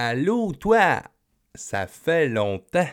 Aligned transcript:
Allô, 0.00 0.52
toi! 0.52 1.02
Ça 1.56 1.88
fait 1.88 2.28
longtemps. 2.28 2.86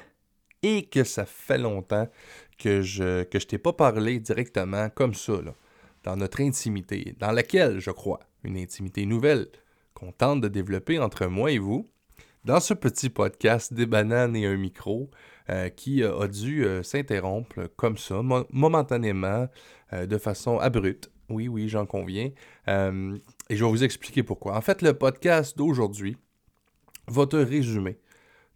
Et 0.63 0.87
que 0.87 1.03
ça 1.03 1.27
fait 1.27 1.59
longtemps 1.59 2.09
que 2.57 2.81
je 2.81 3.21
que 3.21 3.37
t'ai 3.37 3.59
pas 3.59 3.73
parlé 3.73 4.19
directement 4.19 4.89
comme 4.89 5.13
ça, 5.13 5.33
là, 5.33 5.53
dans 6.03 6.15
notre 6.15 6.41
intimité, 6.41 7.15
dans 7.19 7.31
laquelle, 7.31 7.77
je 7.77 7.91
crois, 7.91 8.21
une 8.43 8.57
intimité 8.57 9.05
nouvelle 9.05 9.45
qu'on 9.93 10.11
tente 10.11 10.41
de 10.41 10.47
développer 10.47 10.97
entre 10.97 11.27
moi 11.27 11.51
et 11.51 11.59
vous, 11.59 11.87
dans 12.43 12.59
ce 12.59 12.73
petit 12.73 13.11
podcast 13.11 13.71
des 13.71 13.85
bananes 13.85 14.35
et 14.35 14.47
un 14.47 14.57
micro 14.57 15.11
euh, 15.51 15.69
qui 15.69 16.03
a 16.03 16.27
dû 16.27 16.65
euh, 16.65 16.81
s'interrompre 16.81 17.69
comme 17.75 17.99
ça, 17.99 18.23
momentanément, 18.49 19.47
euh, 19.93 20.07
de 20.07 20.17
façon 20.17 20.57
abrupte. 20.57 21.11
Oui, 21.29 21.49
oui, 21.49 21.69
j'en 21.69 21.85
conviens. 21.85 22.31
et 22.67 23.55
je 23.55 23.63
vais 23.63 23.69
vous 23.69 23.83
expliquer 23.83 24.23
pourquoi. 24.23 24.57
En 24.57 24.61
fait, 24.61 24.81
le 24.81 24.95
podcast 24.95 25.55
d'aujourd'hui 25.55 26.17
va 27.07 27.25
te 27.25 27.35
résumer 27.35 27.99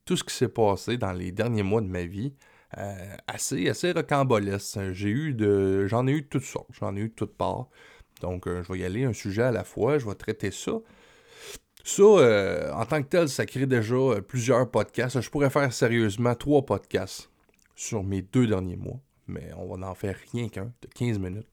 tout 0.06 0.18
ce 0.18 0.24
qui 0.24 0.34
s'est 0.34 0.50
passé 0.50 0.98
dans 0.98 1.14
les 1.14 1.32
derniers 1.32 1.64
mois 1.64 1.82
de 1.82 1.88
ma 1.88 2.06
vie. 2.06 2.34
assez, 3.28 3.70
assez 3.70 3.92
rocambolesque. 3.92 4.92
J'ai 4.92 5.10
eu 5.10 5.34
de. 5.34 5.88
J'en 5.88 6.08
ai 6.08 6.12
eu 6.12 6.22
de 6.22 6.28
toutes 6.28 6.44
sortes. 6.44 6.70
J'en 6.80 6.96
ai 6.96 7.00
eu 7.00 7.10
de 7.10 7.14
toutes 7.14 7.36
parts. 7.36 7.70
Donc, 8.22 8.48
je 8.48 8.72
vais 8.72 8.80
y 8.80 8.84
aller 8.84 9.06
un 9.06 9.14
sujet 9.14 9.44
à 9.44 9.52
la 9.52 9.64
fois. 9.64 9.98
Je 9.98 10.08
vais 10.08 10.16
traiter 10.16 10.52
ça. 10.52 10.74
Ça, 11.84 12.04
euh, 12.04 12.72
en 12.74 12.86
tant 12.86 13.02
que 13.02 13.08
tel, 13.08 13.30
ça 13.30 13.46
crée 13.46 13.66
déjà 13.66 13.96
euh, 13.96 14.22
plusieurs 14.22 14.70
podcasts. 14.70 15.20
Je 15.22 15.30
pourrais 15.30 15.50
faire 15.50 15.72
sérieusement 15.74 16.36
trois 16.36 16.66
podcasts 16.66 17.32
sur 17.76 18.04
mes 18.04 18.22
deux 18.22 18.48
derniers 18.48 18.76
mois, 18.76 19.00
mais 19.28 19.50
on 19.58 19.76
va 19.76 19.88
en 19.88 19.96
faire 19.96 20.16
rien 20.32 20.50
qu'un 20.50 20.72
de 20.82 20.88
15 20.94 21.18
minutes. 21.18 21.48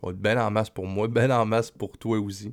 Ça 0.00 0.06
va 0.06 0.10
être 0.10 0.18
bien 0.18 0.44
en 0.44 0.50
masse 0.50 0.70
pour 0.70 0.86
moi, 0.86 1.08
bien 1.08 1.30
en 1.30 1.46
masse 1.46 1.70
pour 1.70 1.96
toi 1.96 2.18
aussi. 2.18 2.52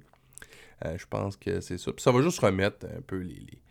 Euh, 0.85 0.97
je 0.97 1.05
pense 1.07 1.35
que 1.35 1.59
c'est 1.59 1.77
ça. 1.77 1.91
Puis 1.91 2.03
ça 2.03 2.11
va 2.11 2.21
juste 2.21 2.39
remettre 2.39 2.85
un 2.85 3.01
peu 3.01 3.17
les, 3.17 3.35
les, 3.35 3.61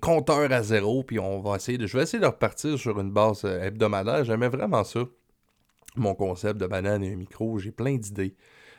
compteurs 0.00 0.52
à 0.52 0.62
zéro, 0.62 1.02
puis 1.02 1.18
on 1.18 1.40
va 1.40 1.56
essayer 1.56 1.78
de. 1.78 1.86
Je 1.86 1.96
vais 1.96 2.02
essayer 2.04 2.20
de 2.20 2.26
repartir 2.26 2.78
sur 2.78 2.98
une 3.00 3.10
base 3.10 3.44
hebdomadaire. 3.44 4.24
J'aimais 4.24 4.48
vraiment 4.48 4.84
ça. 4.84 5.00
Mon 5.96 6.14
concept 6.14 6.60
de 6.60 6.66
banane 6.66 7.02
et 7.02 7.12
un 7.12 7.16
micro. 7.16 7.58
J'ai 7.58 7.72
plein 7.72 7.96
d'idées. 7.96 8.36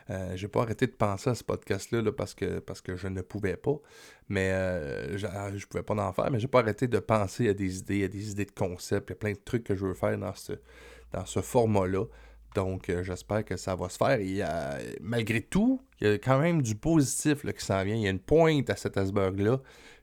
Euh, 0.10 0.36
j'ai 0.36 0.48
pas 0.48 0.62
arrêté 0.62 0.88
de 0.88 0.92
penser 0.92 1.30
à 1.30 1.36
ce 1.36 1.44
podcast-là 1.44 2.12
parce, 2.12 2.34
que, 2.34 2.60
parce 2.60 2.82
que 2.82 2.96
je 2.96 3.08
ne 3.08 3.22
pouvais 3.22 3.56
pas. 3.56 3.76
Mais 4.28 4.52
euh, 4.52 5.18
je, 5.18 5.28
je, 5.58 5.66
pouvais 5.68 5.84
pas 5.84 5.96
en 5.96 6.12
faire, 6.12 6.30
mais 6.32 6.40
j'ai 6.40 6.48
pas 6.48 6.60
arrêté 6.60 6.88
de 6.88 7.00
penser 7.00 7.48
à 7.48 7.54
des 7.54 7.80
idées, 7.80 8.04
à 8.04 8.08
des 8.08 8.32
idées 8.32 8.46
de 8.46 8.52
concepts. 8.52 9.10
Il 9.10 9.14
y 9.14 9.16
a 9.16 9.18
plein 9.18 9.32
de 9.32 9.40
trucs 9.44 9.64
que 9.64 9.76
je 9.76 9.86
veux 9.86 9.94
faire 9.94 10.18
dans 10.18 10.34
ce, 10.34 10.54
dans 11.14 11.26
ce 11.26 11.42
format-là. 11.42 12.06
Donc, 12.56 12.90
euh, 12.90 13.04
j'espère 13.04 13.46
que 13.46 13.56
ça 13.56 13.76
va 13.76 13.88
se 13.88 13.98
faire. 13.98 14.20
Et 14.20 14.42
malgré 15.00 15.42
tout, 15.42 15.82
il 16.02 16.08
y 16.08 16.12
a 16.12 16.14
quand 16.16 16.40
même 16.40 16.62
du 16.62 16.76
positif 16.76 17.46
qui 17.46 17.66
s'en 17.66 17.84
vient. 17.84 17.96
Il 17.96 18.02
y 18.02 18.08
a 18.08 18.10
une 18.10 18.20
pointe 18.20 18.70
à 18.70 18.76
cet 18.76 18.98
iceberg-là. 18.98 19.62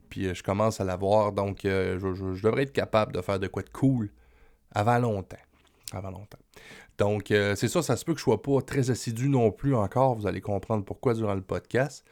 Puis 0.09 0.35
je 0.35 0.43
commence 0.43 0.81
à 0.81 0.85
la 0.85 0.97
voir. 0.97 1.33
Donc, 1.33 1.61
je, 1.65 1.99
je, 1.99 2.43
devrais 2.43 2.63
être 2.63 2.73
capable 2.73 3.13
de 3.13 3.21
faire 3.21 3.39
de 3.39 3.47
quoi 3.47 3.63
de 3.63 3.71
cool 3.71 4.11
avant 4.75 4.99
longtemps. 4.99 5.37
Avant 5.93 6.11
longtemps. 6.11 6.39
Donc, 6.99 7.31
euh, 7.31 7.55
c'est 7.55 7.69
ça, 7.69 7.81
ça 7.81 7.97
se 7.97 8.05
peut 8.05 8.13
que 8.13 8.19
je 8.19 8.25
sois 8.25 8.43
pas 8.43 8.61
très 8.61 8.91
assidu 8.91 9.29
non 9.29 9.53
plus 9.53 9.75
encore. 9.75 10.17
Vous 10.17 10.27
allez 10.27 10.41
comprendre 10.41 10.85
pourquoi 10.85 11.15
durant 11.15 11.35
le 11.35 11.43
podcast. 11.43 12.05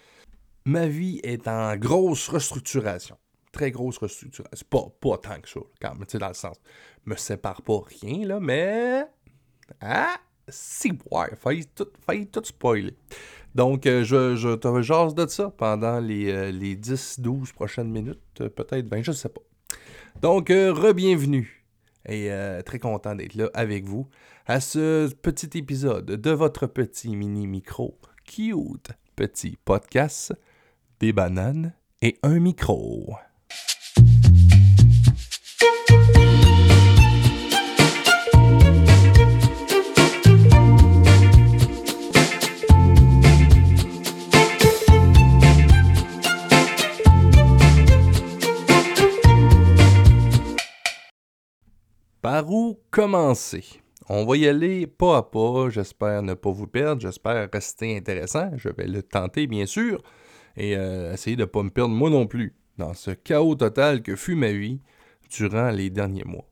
Ma 0.64 0.86
vie 0.86 1.20
est 1.22 1.48
en 1.48 1.76
grosse 1.76 2.28
restructuration. 2.28 3.16
Très 3.52 3.70
grosse 3.70 3.98
restructuration. 3.98 4.66
Pas, 4.70 4.86
pas 5.00 5.18
tant 5.18 5.40
que 5.40 5.48
ça, 5.48 5.60
quand 5.80 5.94
même, 5.94 6.06
tu 6.06 6.18
dans 6.18 6.28
le 6.28 6.34
sens. 6.34 6.56
Me 7.04 7.16
sépare 7.16 7.62
pas 7.62 7.80
rien, 8.00 8.26
là, 8.26 8.40
mais. 8.40 9.04
Ah! 9.80 10.16
Si, 10.48 10.92
ouais, 11.10 11.34
failli 11.36 11.66
tout, 11.66 11.88
failli 12.04 12.26
tout 12.26 12.44
spoiler. 12.44 12.94
Donc, 13.54 13.86
euh, 13.86 14.04
je, 14.04 14.36
je 14.36 14.54
te 14.54 14.82
jase 14.82 15.14
de 15.14 15.26
ça 15.26 15.50
pendant 15.50 15.98
les, 15.98 16.30
euh, 16.30 16.50
les 16.50 16.76
10-12 16.76 17.52
prochaines 17.52 17.90
minutes, 17.90 18.20
peut-être 18.34 18.88
20, 18.88 19.02
je 19.02 19.10
ne 19.10 19.16
sais 19.16 19.28
pas. 19.28 19.40
Donc, 20.22 20.48
re-bienvenue 20.48 21.64
et 22.08 22.30
très 22.64 22.78
content 22.78 23.16
d'être 23.16 23.34
là 23.34 23.50
avec 23.52 23.84
vous 23.84 24.08
à 24.46 24.60
ce 24.60 25.12
petit 25.12 25.58
épisode 25.58 26.06
de 26.06 26.30
votre 26.30 26.68
petit 26.68 27.16
mini 27.16 27.48
micro 27.48 27.98
cute 28.24 28.92
petit 29.16 29.56
podcast 29.64 30.34
des 31.00 31.12
bananes 31.12 31.72
et 32.02 32.18
un 32.22 32.38
micro. 32.38 33.16
Par 52.26 52.50
où 52.50 52.80
commencer? 52.90 53.62
On 54.08 54.26
va 54.26 54.36
y 54.36 54.48
aller 54.48 54.88
pas 54.88 55.18
à 55.18 55.22
pas. 55.22 55.70
J'espère 55.70 56.24
ne 56.24 56.34
pas 56.34 56.50
vous 56.50 56.66
perdre. 56.66 57.00
J'espère 57.00 57.48
rester 57.52 57.96
intéressant. 57.96 58.50
Je 58.56 58.68
vais 58.68 58.88
le 58.88 59.04
tenter, 59.04 59.46
bien 59.46 59.64
sûr. 59.64 60.02
Et 60.56 60.76
euh, 60.76 61.12
essayer 61.12 61.36
de 61.36 61.42
ne 61.42 61.46
pas 61.46 61.62
me 61.62 61.70
perdre 61.70 61.94
moi 61.94 62.10
non 62.10 62.26
plus 62.26 62.56
dans 62.78 62.94
ce 62.94 63.12
chaos 63.12 63.54
total 63.54 64.02
que 64.02 64.16
fut 64.16 64.34
ma 64.34 64.50
vie 64.50 64.80
durant 65.30 65.70
les 65.70 65.88
derniers 65.88 66.24
mois. 66.24 66.48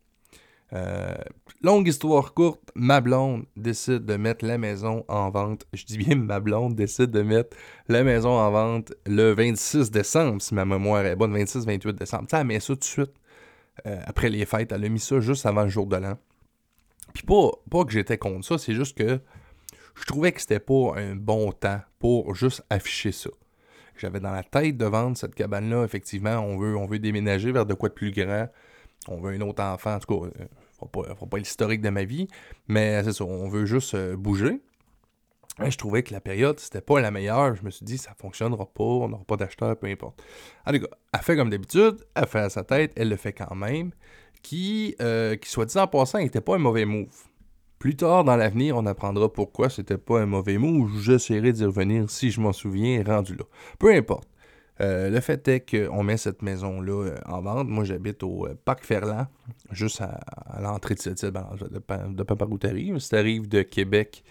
Euh, 0.75 1.13
longue 1.61 1.89
histoire 1.89 2.35
courte, 2.35 2.71
ma 2.77 3.01
blonde 3.01 3.45
décide 3.57 4.05
de 4.05 4.15
mettre 4.15 4.45
la 4.45 4.59
maison 4.59 5.05
en 5.09 5.29
vente. 5.31 5.67
Je 5.73 5.85
dis 5.87 5.99
bien 5.99 6.15
ma 6.15 6.39
blonde 6.39 6.77
décide 6.77 7.11
de 7.11 7.23
mettre 7.23 7.57
la 7.89 8.05
maison 8.05 8.31
en 8.31 8.49
vente 8.53 8.93
le 9.07 9.35
26 9.35 9.91
décembre, 9.91 10.41
si 10.41 10.55
ma 10.55 10.65
mémoire 10.65 11.05
est 11.05 11.17
bonne, 11.17 11.37
26-28 11.37 11.93
décembre. 11.95 12.27
Ça, 12.31 12.43
elle 12.43 12.47
met 12.47 12.61
ça 12.61 12.75
tout 12.75 12.79
de 12.79 12.85
suite. 12.85 13.13
Euh, 13.87 14.01
après 14.07 14.31
les 14.31 14.45
fêtes, 14.47 14.73
elle 14.73 14.85
a 14.85 14.89
mis 14.89 15.01
ça 15.01 15.21
juste 15.21 15.47
avant 15.47 15.63
le 15.63 15.69
jour 15.69 15.87
de 15.87 15.97
l'an. 15.97 16.19
Puis 17.13 17.25
pas, 17.25 17.51
pas 17.71 17.85
que 17.85 17.93
j'étais 17.93 18.19
contre 18.19 18.47
ça, 18.47 18.59
c'est 18.59 18.75
juste 18.75 18.97
que 18.97 19.21
je 19.95 20.05
trouvais 20.05 20.33
que 20.33 20.41
c'était 20.41 20.61
pas 20.61 20.95
un 20.97 21.15
bon 21.15 21.53
temps 21.53 21.81
pour 21.99 22.35
juste 22.35 22.65
afficher 22.71 23.13
ça. 23.13 23.31
J'avais 23.97 24.21
dans 24.21 24.33
la 24.33 24.43
tête 24.43 24.77
de 24.77 24.85
vendre 24.85 25.17
cette 25.17 25.35
cabane-là, 25.35 25.85
effectivement, 25.85 26.39
on 26.39 26.59
veut, 26.59 26.77
on 26.77 26.87
veut 26.87 26.99
déménager 26.99 27.53
vers 27.53 27.67
de 27.67 27.75
quoi 27.75 27.89
de 27.89 27.95
plus 27.95 28.11
grand. 28.11 28.49
On 29.07 29.21
veut 29.21 29.33
un 29.35 29.41
autre 29.43 29.63
enfant, 29.63 29.95
en 29.95 29.99
tout 30.01 30.21
cas, 30.21 30.27
ne 30.39 30.45
euh, 30.45 31.15
pas, 31.15 31.27
pas 31.27 31.39
l'historique 31.39 31.81
de 31.81 31.91
ma 31.91 32.05
vie, 32.05 32.27
mais 32.67 33.05
c'est 33.05 33.13
ça, 33.13 33.25
on 33.25 33.49
veut 33.49 33.67
juste 33.67 33.95
euh, 33.95 34.17
bouger. 34.17 34.61
Je 35.61 35.77
trouvais 35.77 36.03
que 36.03 36.13
la 36.13 36.21
période, 36.21 36.59
c'était 36.59 36.81
pas 36.81 37.01
la 37.01 37.11
meilleure. 37.11 37.55
Je 37.55 37.63
me 37.63 37.71
suis 37.71 37.85
dit, 37.85 37.97
ça 37.97 38.13
fonctionnera 38.19 38.67
pas, 38.67 38.83
on 38.83 39.09
n'aura 39.09 39.25
pas 39.25 39.37
d'acheteur, 39.37 39.77
peu 39.77 39.87
importe. 39.87 40.21
En 40.67 40.73
tout 40.73 40.81
cas, 40.81 40.89
elle 41.13 41.21
fait 41.21 41.37
comme 41.37 41.51
d'habitude, 41.51 42.05
elle 42.15 42.27
fait 42.27 42.41
à 42.41 42.51
sa 42.51 42.65
tête, 42.65 42.93
elle 42.97 43.09
le 43.09 43.17
fait 43.17 43.33
quand 43.33 43.55
même 43.55 43.93
qui, 44.43 44.95
euh, 45.01 45.37
qui 45.37 45.49
soit 45.49 45.65
dit 45.65 45.79
en 45.79 45.87
passant, 45.87 46.19
n'était 46.19 46.41
pas 46.41 46.57
un 46.57 46.59
mauvais 46.59 46.85
move. 46.85 47.29
Plus 47.79 47.97
tard 47.97 48.25
dans 48.25 48.37
l'avenir, 48.37 48.77
on 48.77 48.87
apprendra 48.87 49.33
pourquoi 49.33 49.69
c'était 49.71 49.99
pas 49.99 50.21
un 50.21 50.27
mauvais 50.27 50.59
move. 50.59 51.01
J'essaierai 51.01 51.53
d'y 51.53 51.65
revenir 51.65 52.11
si 52.11 52.31
je 52.31 52.41
m'en 52.41 52.53
souviens, 52.53 53.03
rendu 53.05 53.35
là. 53.35 53.45
Peu 53.79 53.93
importe. 53.93 54.29
Euh, 54.81 55.09
le 55.09 55.21
fait 55.21 55.47
est 55.47 55.61
qu'on 55.71 56.03
met 56.03 56.17
cette 56.17 56.43
maison-là 56.43 57.07
euh, 57.11 57.17
en 57.27 57.41
vente. 57.43 57.69
Moi, 57.69 57.85
j'habite 57.85 58.25
au 58.25 58.49
Parc 58.65 58.85
Ferland, 58.85 59.27
juste 59.71 60.01
à, 60.01 60.61
l'entrée 60.61 60.95
de 60.95 61.01
cette 61.01 61.23
île, 61.23 61.31
ben, 61.31 61.49
de, 61.61 61.69
de, 61.69 62.25
de 62.25 62.67
arrives. 62.67 62.99
Si 62.99 63.11
tu 63.11 63.17
arrives 63.17 63.49
de 63.49 63.63
Québec, 63.63 64.25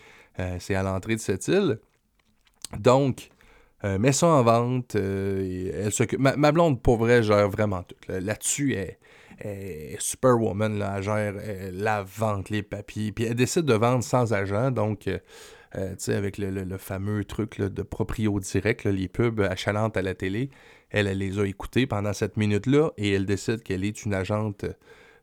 c'est 0.60 0.76
à 0.76 0.84
l'entrée 0.84 1.16
de 1.16 1.22
cette 1.22 1.48
île. 1.48 1.80
Donc, 2.78 3.30
mets 3.84 4.12
ça 4.12 4.28
en 4.28 4.44
vente. 4.44 4.96
elle 4.96 5.92
ma, 6.18 6.36
ma, 6.36 6.52
blonde, 6.52 6.82
pour 6.82 6.98
vrai, 6.98 7.22
gère 7.24 7.50
vraiment 7.50 7.84
tout. 7.84 7.96
Là-dessus, 8.08 8.74
elle, 8.74 8.98
Superwoman, 10.00 10.78
là, 10.78 10.96
elle 10.98 11.04
gère 11.04 11.34
la 11.72 12.04
vente, 12.04 12.50
les 12.50 12.64
papiers, 12.64 13.12
puis 13.12 13.26
elle 13.26 13.36
décide 13.36 13.64
de 13.64 13.74
vendre 13.74 14.04
sans 14.04 14.34
agent, 14.34 14.72
donc, 14.72 15.08
euh, 15.08 15.20
euh, 15.76 15.92
tu 15.92 16.06
sais, 16.06 16.14
avec 16.14 16.38
le, 16.38 16.78
fameux 16.78 17.26
truc 17.26 17.60
de 17.60 17.82
proprio 17.82 18.40
direct, 18.40 18.86
les 18.86 19.08
pubs 19.08 19.42
achalantes 19.42 19.98
à 19.98 20.02
la 20.02 20.14
télé, 20.14 20.50
elle, 20.90 21.08
les 21.18 21.40
a 21.40 21.46
écoutés 21.46 21.88
pendant 21.88 22.14
cette 22.14 22.38
minute-là, 22.38 22.92
et 22.98 23.14
elle 23.14 23.26
décide 23.26 23.64
qu'elle 23.64 23.84
est 23.84 24.06
une 24.06 24.14
agente 24.14 24.66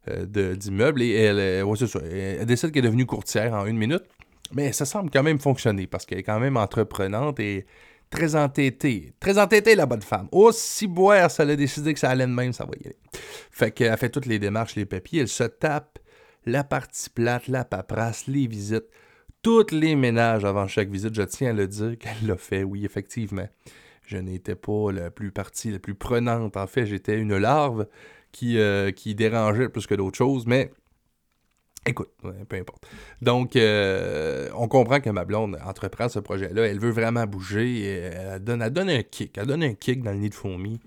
euh, 0.09 0.55
d'immeuble, 0.55 1.03
et 1.03 1.13
elle, 1.13 1.65
ça, 1.77 2.01
elle 2.11 2.47
décide 2.47 2.73
qu'elle 2.73 2.85
est 2.85 2.89
devenue 2.89 3.07
courtière 3.07 3.55
en 3.55 3.67
une 3.67 3.79
minute, 3.79 4.05
mais 4.53 4.73
ça 4.73 4.85
semble 4.85 5.11
quand 5.11 5.23
même 5.23 5.39
fonctionner, 5.39 5.87
parce 5.87 6.07
qu'elle 6.07 6.19
est 6.19 6.25
quand 6.25 6.41
même 6.41 6.57
entreprenante, 6.57 7.41
et 7.41 7.67
Très 8.11 8.35
entêtée. 8.35 9.13
Très 9.21 9.39
entêtée, 9.39 9.77
la 9.77 9.87
bonne 9.87 10.03
femme. 10.03 10.29
Aussi 10.33 10.89
boire, 10.89 11.31
ça 11.31 11.45
l'a 11.45 11.55
décidé 11.55 11.95
que 11.95 12.01
ça 12.01 12.11
allait 12.11 12.27
de 12.27 12.33
même, 12.33 12.53
ça 12.53 12.65
va 12.65 12.73
y 12.83 12.87
aller. 12.87 12.97
Fait 13.53 13.71
qu'elle 13.71 13.97
fait 13.97 14.09
toutes 14.09 14.27
les 14.27 14.41
démarches, 14.41 14.75
les 14.75 14.85
papiers. 14.85 15.21
Elle 15.21 15.29
se 15.29 15.45
tape 15.45 16.01
la 16.45 16.65
partie 16.65 17.09
plate, 17.09 17.47
la 17.47 17.65
paperasse, 17.65 18.27
les 18.27 18.49
visites, 18.49 18.87
toutes 19.43 19.71
les 19.71 19.95
ménages 19.95 20.45
avant 20.45 20.67
chaque 20.67 20.91
visite. 20.91 21.15
Je 21.15 21.23
tiens 21.23 21.51
à 21.51 21.53
le 21.53 21.69
dire 21.69 21.97
qu'elle 21.99 22.27
l'a 22.27 22.37
fait, 22.37 22.65
oui, 22.65 22.85
effectivement. 22.85 23.49
Je 24.05 24.17
n'étais 24.17 24.57
pas 24.57 24.91
la 24.91 25.13
plus 25.13 25.31
partie, 25.31 25.71
la 25.71 25.79
plus 25.79 25.95
prenante. 25.95 26.57
En 26.57 26.67
fait, 26.67 26.87
j'étais 26.87 27.17
une 27.17 27.37
larve 27.37 27.87
qui, 28.33 28.59
euh, 28.59 28.91
qui 28.91 29.15
dérangeait 29.15 29.69
plus 29.69 29.87
que 29.87 29.95
d'autres 29.95 30.19
choses, 30.19 30.47
mais 30.47 30.73
Écoute, 31.87 32.11
peu 32.49 32.57
importe. 32.57 32.87
Donc, 33.23 33.57
euh, 33.57 34.51
on 34.55 34.69
comprend 34.69 35.01
que 35.01 35.09
ma 35.11 35.25
blonde 35.25 35.59
entreprend 35.65 36.09
ce 36.09 36.19
projet-là. 36.19 36.67
Elle 36.67 36.79
veut 36.79 36.91
vraiment 36.91 37.27
bouger. 37.27 37.89
elle, 37.89 38.45
donne, 38.45 38.69
donne 38.69 38.91
un 38.91 39.03
kick. 39.03 39.39
Elle 39.39 39.47
donne 39.47 39.63
un 39.63 39.75
kick 39.75 40.03
dans 40.03 40.13
le 40.13 40.19
nid 40.19 40.29
de 40.29 40.35
fourmi. 40.35 40.81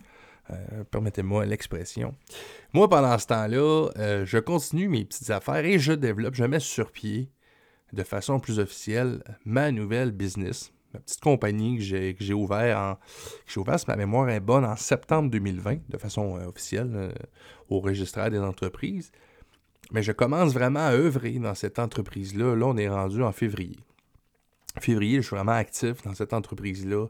Permettez-moi 0.92 1.46
l'expression. 1.46 2.14
Moi, 2.74 2.88
pendant 2.90 3.18
ce 3.18 3.26
temps-là, 3.28 3.90
je 4.26 4.38
continue 4.38 4.88
mes 4.88 5.04
petites 5.04 5.32
affaires 5.32 5.66
et 5.66 5.80
je 5.80 5.94
développe, 5.94 6.36
je 6.36 6.44
mets 6.44 6.60
sur 6.60 6.92
pied 6.92 7.32
de 7.94 8.04
façon 8.04 8.40
plus 8.40 8.60
officielle 8.60 9.24
ma 9.46 9.72
nouvelle 9.72 10.12
business, 10.12 10.74
ma 10.94 11.00
petite 11.00 11.22
compagnie 11.22 11.78
que 11.78 11.84
j'ai, 11.84 12.16
que 12.16 12.24
j'ai 12.24 12.34
ouvert 12.34 12.78
en 12.78 12.98
j'ai 13.48 13.60
ouvert, 13.60 13.80
si 13.80 13.86
ma 13.88 13.96
mémoire 13.96 14.30
est 14.30 14.40
bonne, 14.40 14.66
en 14.66 14.76
septembre 14.76 15.30
2020, 15.30 15.90
de 15.90 15.98
façon 15.98 16.38
euh, 16.38 16.48
officielle, 16.48 16.92
euh, 16.96 17.12
au 17.70 17.80
registraire 17.80 18.30
des 18.30 18.40
entreprises. 18.40 19.12
Mais 19.92 20.02
je 20.02 20.12
commence 20.12 20.54
vraiment 20.54 20.88
à 20.88 20.92
œuvrer 20.92 21.40
dans 21.40 21.56
cette 21.56 21.80
entreprise-là. 21.80 22.56
Là, 22.56 22.66
on 22.68 22.78
est 22.78 22.90
rendu 22.90 23.22
en 23.22 23.32
février. 23.32 23.78
Février, 24.80 25.18
je 25.18 25.28
suis 25.28 25.36
vraiment 25.36 25.52
actif 25.52 26.02
dans 26.04 26.16
cette 26.16 26.34
entreprise-là. 26.34 27.08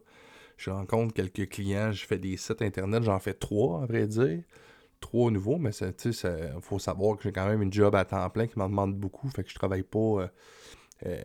Je 0.58 0.70
rencontre 0.70 1.14
quelques 1.14 1.50
clients, 1.50 1.92
je 1.92 2.06
fais 2.06 2.18
des 2.18 2.38
sites 2.38 2.62
internet, 2.62 3.04
j'en 3.04 3.20
fais 3.20 3.34
trois, 3.34 3.84
à 3.84 3.86
vrai 3.86 4.08
dire. 4.08 4.44
Trois 5.00 5.32
nouveaux, 5.32 5.58
mais 5.58 5.72
il 5.72 6.62
faut 6.62 6.80
savoir 6.80 7.18
que 7.18 7.24
j'ai 7.24 7.32
quand 7.32 7.48
même 7.48 7.62
une 7.62 7.74
job 7.74 7.94
à 7.96 8.06
temps 8.06 8.30
plein 8.30 8.48
qui 8.48 8.58
m'en 8.58 8.70
demande 8.70 8.96
beaucoup, 8.96 9.30
fait 9.30 9.44
que 9.44 9.50
je 9.50 9.56
travaille 9.56 9.84
pas. 9.84 10.00
Euh, 10.00 10.28
euh, 11.06 11.20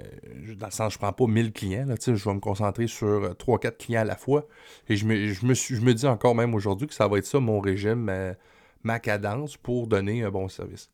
dans 0.56 0.66
le 0.66 0.72
sens, 0.72 0.94
je 0.94 0.98
prends 0.98 1.12
pas 1.12 1.26
1000 1.26 1.52
clients, 1.52 1.86
je 2.04 2.10
vais 2.12 2.34
me 2.34 2.40
concentrer 2.40 2.88
sur 2.88 3.34
3-4 3.34 3.66
euh, 3.66 3.70
clients 3.70 4.00
à 4.00 4.04
la 4.04 4.16
fois. 4.16 4.46
Et 4.88 4.96
je 4.96 5.06
me, 5.06 5.32
je 5.32 5.46
me, 5.46 5.54
suis, 5.54 5.76
je 5.76 5.82
me 5.82 5.94
dis 5.94 6.06
encore 6.06 6.34
même 6.34 6.54
aujourd'hui 6.54 6.88
que 6.88 6.94
ça 6.94 7.06
va 7.06 7.18
être 7.18 7.26
ça 7.26 7.38
mon 7.38 7.60
régime, 7.60 8.34
ma, 8.82 8.98
cadence 8.98 9.56
pour 9.56 9.86
donner 9.86 10.24
un 10.24 10.30
bon 10.30 10.48
service. 10.48 10.90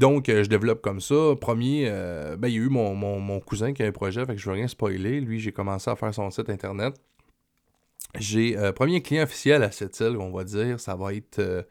Donc, 0.00 0.28
euh, 0.28 0.42
je 0.42 0.48
développe 0.48 0.82
comme 0.82 1.00
ça. 1.00 1.36
Premier, 1.40 1.84
ben, 2.38 2.48
il 2.48 2.54
y 2.54 2.58
a 2.58 2.62
eu 2.62 2.68
mon, 2.68 3.40
cousin 3.40 3.72
qui 3.72 3.82
a 3.82 3.86
un 3.86 3.92
projet, 3.92 4.26
fait 4.26 4.34
que 4.34 4.40
je 4.40 4.46
veux 4.46 4.56
rien 4.56 4.66
spoiler. 4.66 5.20
Lui, 5.20 5.38
j'ai 5.38 5.52
commencé 5.52 5.90
à 5.90 5.94
faire 5.94 6.12
son 6.12 6.30
site 6.30 6.50
internet. 6.50 6.94
J'ai 8.18 8.56
premier 8.74 9.02
client 9.02 9.22
officiel 9.22 9.62
à 9.62 9.70
cette 9.70 10.00
île, 10.00 10.16
on 10.18 10.32
va 10.32 10.42
dire, 10.42 10.80
ça 10.80 10.96
va 10.96 11.14
être 11.14 11.64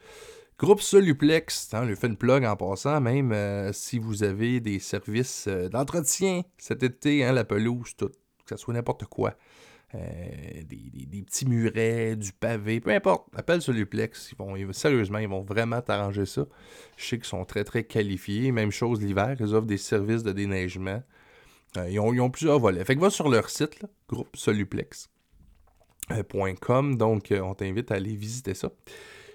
Groupe 0.59 0.81
Soluplex, 0.81 1.73
hein, 1.73 1.85
le 1.85 1.95
fait 1.95 2.07
une 2.07 2.17
plug 2.17 2.43
en 2.43 2.57
passant, 2.57 2.99
même 2.99 3.31
euh, 3.31 3.71
si 3.71 3.97
vous 3.97 4.23
avez 4.23 4.59
des 4.59 4.79
services 4.79 5.45
euh, 5.47 5.69
d'entretien 5.69 6.41
cet 6.57 6.83
été, 6.83 7.23
hein, 7.23 7.31
la 7.31 7.45
pelouse, 7.45 7.95
tout, 7.95 8.09
que 8.45 8.57
ce 8.57 8.57
soit 8.57 8.73
n'importe 8.73 9.05
quoi. 9.05 9.35
Euh, 9.95 9.97
des, 10.67 11.23
petits 11.23 11.47
murets, 11.47 12.15
du 12.15 12.31
pavé, 12.31 12.79
peu 12.79 12.91
importe, 12.91 13.27
appelle 13.35 13.59
Soluplex. 13.61 14.31
Ils 14.31 14.37
vont, 14.37 14.55
sérieusement, 14.73 15.17
ils 15.17 15.27
vont 15.27 15.41
vraiment 15.41 15.81
t'arranger 15.81 16.27
ça. 16.27 16.45
Je 16.95 17.05
sais 17.05 17.17
qu'ils 17.17 17.25
sont 17.25 17.43
très, 17.43 17.63
très 17.63 17.83
qualifiés. 17.83 18.51
Même 18.51 18.69
chose 18.71 19.01
l'hiver, 19.01 19.35
ils 19.39 19.55
offrent 19.55 19.65
des 19.65 19.77
services 19.77 20.21
de 20.21 20.31
déneigement. 20.31 21.01
ils, 21.75 21.99
ont, 21.99 22.29
plusieurs 22.29 22.59
volets. 22.59 22.85
Fait 22.85 22.95
que 22.95 23.01
va 23.01 23.09
sur 23.09 23.29
leur 23.29 23.49
site, 23.49 23.83
groupe 24.07 24.29
soluplex.com. 24.35 26.97
donc, 26.97 27.29
on 27.31 27.55
t'invite 27.55 27.91
à 27.91 27.95
aller 27.95 28.15
visiter 28.15 28.53
ça. 28.53 28.69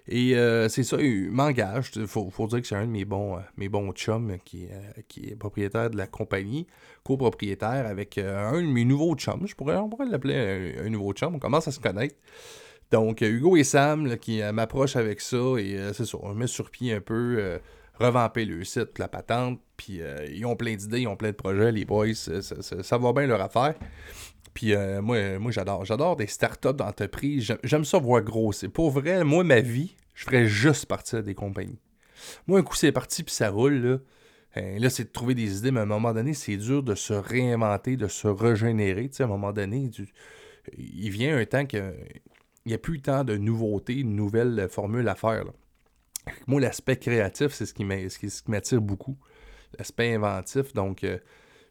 Et 0.06 0.36
euh, 0.36 0.68
c'est 0.68 0.82
ça, 0.82 0.98
il 1.00 1.30
m'engage. 1.30 1.92
Il 1.96 2.06
faut, 2.06 2.30
dire 2.46 2.60
que 2.60 2.66
c'est 2.66 2.76
un 2.76 2.86
de 2.86 2.90
mes 2.90 3.04
bons, 3.04 3.36
euh, 3.36 3.40
mes 3.56 3.68
bons 3.68 3.90
chums 3.92 4.36
qui, 4.44 4.66
euh, 4.66 5.02
qui 5.08 5.30
est 5.30 5.36
propriétaire 5.36 5.88
de 5.88 5.96
la 5.96 6.06
compagnie, 6.06 6.66
copropriétaire 7.04 7.86
avec 7.86 8.18
un 8.18 8.60
de 8.60 8.66
mes 8.66 8.84
nouveaux 8.84 9.14
chums. 9.14 9.46
Je 9.46 9.54
pourrais, 9.54 9.76
on 9.76 9.88
pourrait 9.88 10.06
l'appeler 10.06 10.74
un, 10.78 10.90
nouveau 10.90 11.12
chum. 11.14 11.34
On 11.34 11.38
commence 11.38 11.68
à 11.68 11.72
se 11.72 11.80
connaître. 11.80 12.16
Donc, 12.90 13.22
Hugo 13.22 13.56
et 13.56 13.64
Sam 13.64 14.18
qui 14.18 14.42
m'approchent 14.52 14.96
avec 14.96 15.20
ça. 15.20 15.56
Et 15.58 15.78
c'est 15.94 16.04
ça, 16.04 16.18
on 16.20 16.34
met 16.34 16.46
sur 16.46 16.70
pied 16.70 16.92
un 16.92 17.00
peu, 17.00 17.58
revamper 17.98 18.44
le 18.44 18.62
site, 18.62 18.98
la 18.98 19.08
patente. 19.08 19.58
Puis 19.76 20.00
ils 20.30 20.44
ont 20.44 20.54
plein 20.54 20.76
d'idées, 20.76 21.00
ils 21.00 21.08
ont 21.08 21.16
plein 21.16 21.30
de 21.30 21.36
projets, 21.36 21.72
les 21.72 21.86
boys. 21.86 22.14
Ça, 22.14 22.42
ça 22.42 22.98
va 22.98 23.12
bien 23.14 23.26
leur 23.26 23.40
affaire. 23.40 23.74
Puis 24.54 24.72
euh, 24.72 25.02
moi, 25.02 25.38
moi 25.38 25.50
j'adore. 25.50 25.84
J'adore 25.84 26.16
des 26.16 26.28
startups 26.28 26.72
d'entreprise. 26.72 27.56
J'aime 27.62 27.84
ça 27.84 27.98
voir 27.98 28.22
grossir. 28.22 28.70
Pour 28.70 28.90
vrai, 28.90 29.24
moi, 29.24 29.44
ma 29.44 29.60
vie, 29.60 29.96
je 30.14 30.24
ferais 30.24 30.46
juste 30.46 30.86
partir 30.86 31.22
des 31.22 31.34
compagnies. 31.34 31.80
Moi, 32.46 32.60
un 32.60 32.62
coup, 32.62 32.76
c'est 32.76 32.92
parti, 32.92 33.22
puis 33.22 33.34
ça 33.34 33.50
roule, 33.50 33.74
là. 33.74 33.98
Euh, 34.56 34.78
là, 34.78 34.88
c'est 34.88 35.04
de 35.04 35.08
trouver 35.08 35.34
des 35.34 35.58
idées, 35.58 35.72
mais 35.72 35.80
à 35.80 35.82
un 35.82 35.86
moment 35.86 36.14
donné, 36.14 36.32
c'est 36.32 36.56
dur 36.56 36.82
de 36.84 36.94
se 36.94 37.12
réinventer, 37.12 37.96
de 37.96 38.06
se 38.06 38.28
régénérer. 38.28 39.08
Tu 39.08 39.16
sais, 39.16 39.22
à 39.24 39.26
un 39.26 39.28
moment 39.28 39.52
donné, 39.52 39.90
il 40.78 41.10
vient 41.10 41.36
un 41.36 41.44
temps 41.44 41.66
qu'il 41.66 41.92
n'y 42.64 42.74
a 42.74 42.78
plus 42.78 43.00
tant 43.00 43.24
de 43.24 43.36
nouveautés, 43.36 44.04
de 44.04 44.08
nouvelles 44.08 44.68
formules 44.70 45.08
à 45.08 45.16
faire. 45.16 45.44
Moi, 46.46 46.60
l'aspect 46.60 46.96
créatif, 46.96 47.52
c'est 47.52 47.66
ce 47.66 47.74
qui 47.74 47.84
m'attire 47.84 48.80
beaucoup. 48.80 49.18
L'aspect 49.76 50.14
inventif. 50.14 50.72
Donc, 50.72 51.02
euh, 51.02 51.18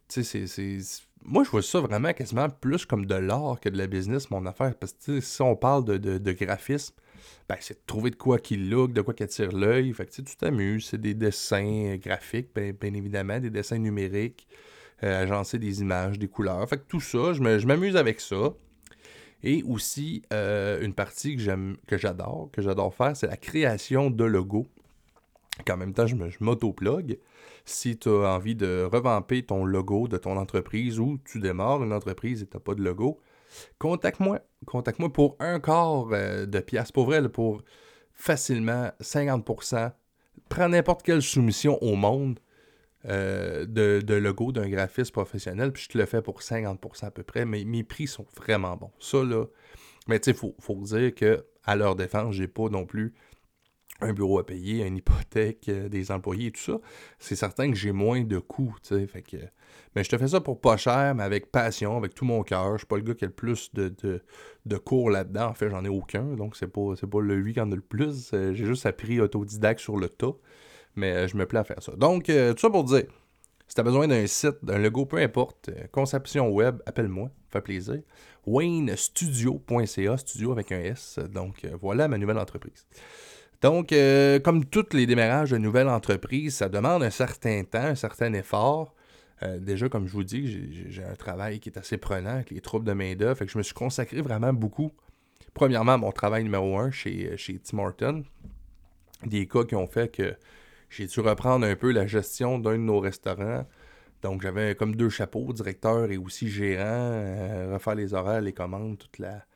tu 0.08 0.22
sais, 0.22 0.46
c'est 0.46 0.78
moi, 1.24 1.44
je 1.44 1.50
vois 1.50 1.62
ça 1.62 1.80
vraiment 1.80 2.12
quasiment 2.12 2.48
plus 2.48 2.84
comme 2.84 3.06
de 3.06 3.14
l'art 3.14 3.58
que 3.60 3.68
de 3.68 3.78
la 3.78 3.86
business, 3.86 4.30
mon 4.30 4.44
affaire. 4.46 4.74
Parce 4.74 4.92
que 4.92 5.20
si 5.20 5.42
on 5.42 5.56
parle 5.56 5.84
de, 5.84 6.32
graphisme, 6.32 6.94
ben, 7.48 7.56
c'est 7.60 7.74
de 7.74 7.86
trouver 7.86 8.10
de 8.10 8.16
quoi 8.16 8.38
qui 8.38 8.56
look, 8.56 8.92
de 8.92 9.00
quoi 9.00 9.14
qui 9.14 9.22
attire 9.22 9.52
l'œil. 9.52 9.92
Fait 9.94 10.06
que 10.06 10.12
tu 10.12 10.36
t'amuses. 10.36 10.86
C'est 10.86 11.00
des 11.00 11.14
dessins 11.14 11.96
graphiques, 11.96 12.50
bien, 12.54 12.94
évidemment, 12.94 13.40
des 13.40 13.50
dessins 13.50 13.78
numériques, 13.78 14.46
euh, 15.02 15.22
agencer 15.22 15.58
des 15.58 15.80
images, 15.80 16.18
des 16.18 16.28
couleurs. 16.28 16.68
Fait 16.68 16.76
que 16.76 16.84
tout 16.86 17.00
ça, 17.00 17.32
je 17.32 17.66
m'amuse 17.66 17.96
avec 17.96 18.20
ça. 18.20 18.52
Et 19.42 19.62
aussi, 19.64 20.22
euh, 20.32 20.80
une 20.82 20.94
partie 20.94 21.36
que 21.36 21.42
j'aime, 21.42 21.76
que 21.86 21.98
j'adore, 21.98 22.48
que 22.52 22.62
j'adore 22.62 22.94
faire, 22.94 23.16
c'est 23.16 23.26
la 23.26 23.36
création 23.36 24.10
de 24.10 24.24
logos. 24.24 24.66
Qu'en 25.66 25.76
même 25.76 25.92
temps, 25.92 26.06
je 26.06 26.16
m'auto-plug 26.40 27.18
si 27.64 27.98
tu 27.98 28.08
as 28.08 28.34
envie 28.34 28.54
de 28.54 28.88
revamper 28.90 29.42
ton 29.42 29.64
logo 29.64 30.08
de 30.08 30.16
ton 30.16 30.36
entreprise 30.36 30.98
ou 30.98 31.18
tu 31.24 31.40
démarres 31.40 31.82
une 31.82 31.92
entreprise 31.92 32.42
et 32.42 32.46
tu 32.46 32.56
n'as 32.56 32.60
pas 32.60 32.74
de 32.74 32.82
logo, 32.82 33.20
contacte-moi. 33.78 34.40
Contacte-moi 34.66 35.12
pour 35.12 35.36
un 35.40 35.60
quart 35.60 36.08
euh, 36.12 36.46
de 36.46 36.60
pièce. 36.60 36.92
Pour 36.92 37.06
vrai, 37.06 37.26
pour 37.28 37.62
facilement 38.14 38.90
50%. 39.00 39.92
Prends 40.48 40.68
n'importe 40.68 41.02
quelle 41.02 41.22
soumission 41.22 41.82
au 41.82 41.96
monde 41.96 42.38
euh, 43.06 43.66
de, 43.66 44.14
logo 44.14 44.50
d'un 44.50 44.68
graphiste 44.68 45.12
professionnel, 45.12 45.72
puis 45.72 45.84
je 45.84 45.88
te 45.90 45.98
le 45.98 46.06
fais 46.06 46.22
pour 46.22 46.40
50% 46.40 47.04
à 47.04 47.10
peu 47.10 47.22
près, 47.22 47.44
mais 47.44 47.64
mes 47.64 47.82
prix 47.82 48.06
sont 48.06 48.26
vraiment 48.36 48.76
bons. 48.76 48.92
Ça, 48.98 49.22
là, 49.22 49.44
mais 50.08 50.20
tu 50.20 50.32
sais, 50.32 50.38
il 50.42 50.52
faut, 50.58 50.80
dire 50.80 51.14
que 51.14 51.44
à 51.64 51.76
leur 51.76 51.96
défense, 51.96 52.34
j'ai 52.34 52.48
pas 52.48 52.68
non 52.68 52.86
plus 52.86 53.14
un 54.04 54.12
bureau 54.12 54.38
à 54.38 54.46
payer, 54.46 54.84
une 54.84 54.96
hypothèque, 54.96 55.68
euh, 55.68 55.88
des 55.88 56.10
employés 56.10 56.48
et 56.48 56.52
tout 56.52 56.60
ça, 56.60 56.78
c'est 57.18 57.36
certain 57.36 57.70
que 57.70 57.76
j'ai 57.76 57.92
moins 57.92 58.22
de 58.22 58.38
coûts, 58.38 58.74
fait 58.82 59.22
que... 59.22 59.36
Mais 59.94 60.02
je 60.02 60.10
te 60.10 60.18
fais 60.18 60.28
ça 60.28 60.40
pour 60.40 60.60
pas 60.60 60.76
cher, 60.76 61.14
mais 61.14 61.22
avec 61.22 61.50
passion, 61.52 61.96
avec 61.96 62.14
tout 62.14 62.24
mon 62.24 62.42
cœur. 62.42 62.72
Je 62.72 62.78
suis 62.78 62.86
pas 62.86 62.96
le 62.96 63.02
gars 63.02 63.14
qui 63.14 63.24
a 63.24 63.28
le 63.28 63.32
plus 63.32 63.72
de, 63.74 63.94
de, 64.66 64.76
cours 64.76 65.08
là-dedans. 65.08 65.46
En 65.46 65.54
fait, 65.54 65.70
j'en 65.70 65.84
ai 65.84 65.88
aucun, 65.88 66.34
donc 66.34 66.56
c'est 66.56 66.66
pas, 66.66 66.94
pas 67.10 67.20
le 67.20 67.36
lui 67.36 67.54
qui 67.54 67.60
en 67.60 67.70
a 67.70 67.74
le 67.74 67.80
plus. 67.80 68.30
Euh, 68.34 68.52
j'ai 68.54 68.66
juste 68.66 68.86
appris 68.86 69.20
autodidacte 69.20 69.80
sur 69.80 69.96
le 69.96 70.08
tas, 70.08 70.34
mais 70.96 71.12
euh, 71.12 71.28
je 71.28 71.36
me 71.36 71.46
plais 71.46 71.60
à 71.60 71.64
faire 71.64 71.82
ça. 71.82 71.92
Donc, 71.92 72.24
tout 72.24 72.58
ça 72.58 72.70
pour 72.70 72.84
dire, 72.84 73.04
si 73.68 73.74
tu 73.74 73.80
as 73.80 73.84
besoin 73.84 74.08
d'un 74.08 74.26
site, 74.26 74.64
d'un 74.64 74.78
logo, 74.78 75.06
peu 75.06 75.18
importe, 75.18 75.70
conception 75.92 76.50
web, 76.50 76.82
appelle-moi, 76.86 77.30
fait 77.50 77.60
plaisir. 77.60 78.02
WayneStudio.ca, 78.46 80.16
studio 80.18 80.52
avec 80.52 80.72
un 80.72 80.80
S. 80.80 81.18
Donc, 81.32 81.66
voilà 81.80 82.08
ma 82.08 82.18
nouvelle 82.18 82.38
entreprise. 82.38 82.86
Donc, 83.64 83.92
euh, 83.92 84.40
comme 84.40 84.66
tous 84.66 84.92
les 84.92 85.06
démarrages 85.06 85.52
de 85.52 85.56
nouvelles 85.56 85.88
entreprises, 85.88 86.56
ça 86.56 86.68
demande 86.68 87.02
un 87.02 87.08
certain 87.08 87.64
temps, 87.64 87.78
un 87.78 87.94
certain 87.94 88.34
effort. 88.34 88.94
Euh, 89.42 89.58
déjà, 89.58 89.88
comme 89.88 90.06
je 90.06 90.12
vous 90.12 90.22
dis, 90.22 90.90
j'ai 90.90 91.02
un 91.02 91.14
travail 91.14 91.60
qui 91.60 91.70
est 91.70 91.78
assez 91.78 91.96
prenant 91.96 92.34
avec 92.34 92.50
les 92.50 92.60
troupes 92.60 92.84
de 92.84 92.92
main-d'œuvre. 92.92 93.38
Fait 93.38 93.46
que 93.46 93.52
je 93.52 93.56
me 93.56 93.62
suis 93.62 93.72
consacré 93.72 94.20
vraiment 94.20 94.52
beaucoup. 94.52 94.92
Premièrement, 95.54 95.96
mon 95.96 96.12
travail 96.12 96.44
numéro 96.44 96.76
un 96.76 96.90
chez, 96.90 97.38
chez 97.38 97.58
Tim 97.58 97.78
Horton. 97.78 98.24
Des 99.24 99.48
cas 99.48 99.64
qui 99.64 99.76
ont 99.76 99.86
fait 99.86 100.14
que 100.14 100.34
j'ai 100.90 101.06
dû 101.06 101.20
reprendre 101.20 101.66
un 101.66 101.74
peu 101.74 101.90
la 101.90 102.06
gestion 102.06 102.58
d'un 102.58 102.72
de 102.72 102.76
nos 102.82 103.00
restaurants. 103.00 103.66
Donc, 104.20 104.42
j'avais 104.42 104.74
comme 104.74 104.94
deux 104.94 105.08
chapeaux, 105.08 105.54
directeur 105.54 106.10
et 106.10 106.18
aussi 106.18 106.50
gérant, 106.50 106.82
euh, 106.84 107.72
refaire 107.72 107.94
les 107.94 108.12
horaires, 108.12 108.42
les 108.42 108.52
commandes, 108.52 108.98
toute 108.98 109.18
la, 109.18 109.46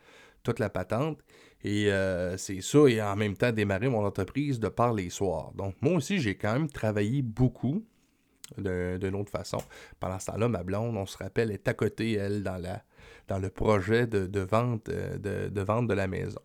toute 0.44 0.60
la 0.60 0.70
patente. 0.70 1.18
Et 1.64 1.90
euh, 1.90 2.36
c'est 2.36 2.60
ça, 2.60 2.86
et 2.86 3.02
en 3.02 3.16
même 3.16 3.36
temps 3.36 3.50
démarrer 3.50 3.88
mon 3.88 4.04
entreprise 4.04 4.60
de 4.60 4.68
par 4.68 4.92
les 4.92 5.10
soirs. 5.10 5.52
Donc 5.56 5.74
moi 5.80 5.94
aussi, 5.94 6.20
j'ai 6.20 6.36
quand 6.36 6.52
même 6.52 6.68
travaillé 6.68 7.22
beaucoup 7.22 7.84
d'une 8.56 9.14
autre 9.14 9.30
façon. 9.30 9.58
Pendant 10.00 10.18
ce 10.18 10.26
temps-là, 10.26 10.48
ma 10.48 10.62
blonde, 10.62 10.96
on 10.96 11.04
se 11.04 11.18
rappelle, 11.18 11.50
est 11.50 11.68
à 11.68 11.74
côté, 11.74 12.12
elle, 12.12 12.42
dans, 12.42 12.56
la, 12.56 12.82
dans 13.26 13.38
le 13.38 13.50
projet 13.50 14.06
de, 14.06 14.40
vente, 14.40 14.88
euh, 14.88 15.50
vente 15.54 15.88
de 15.88 15.94
la 15.94 16.06
maison. 16.06 16.40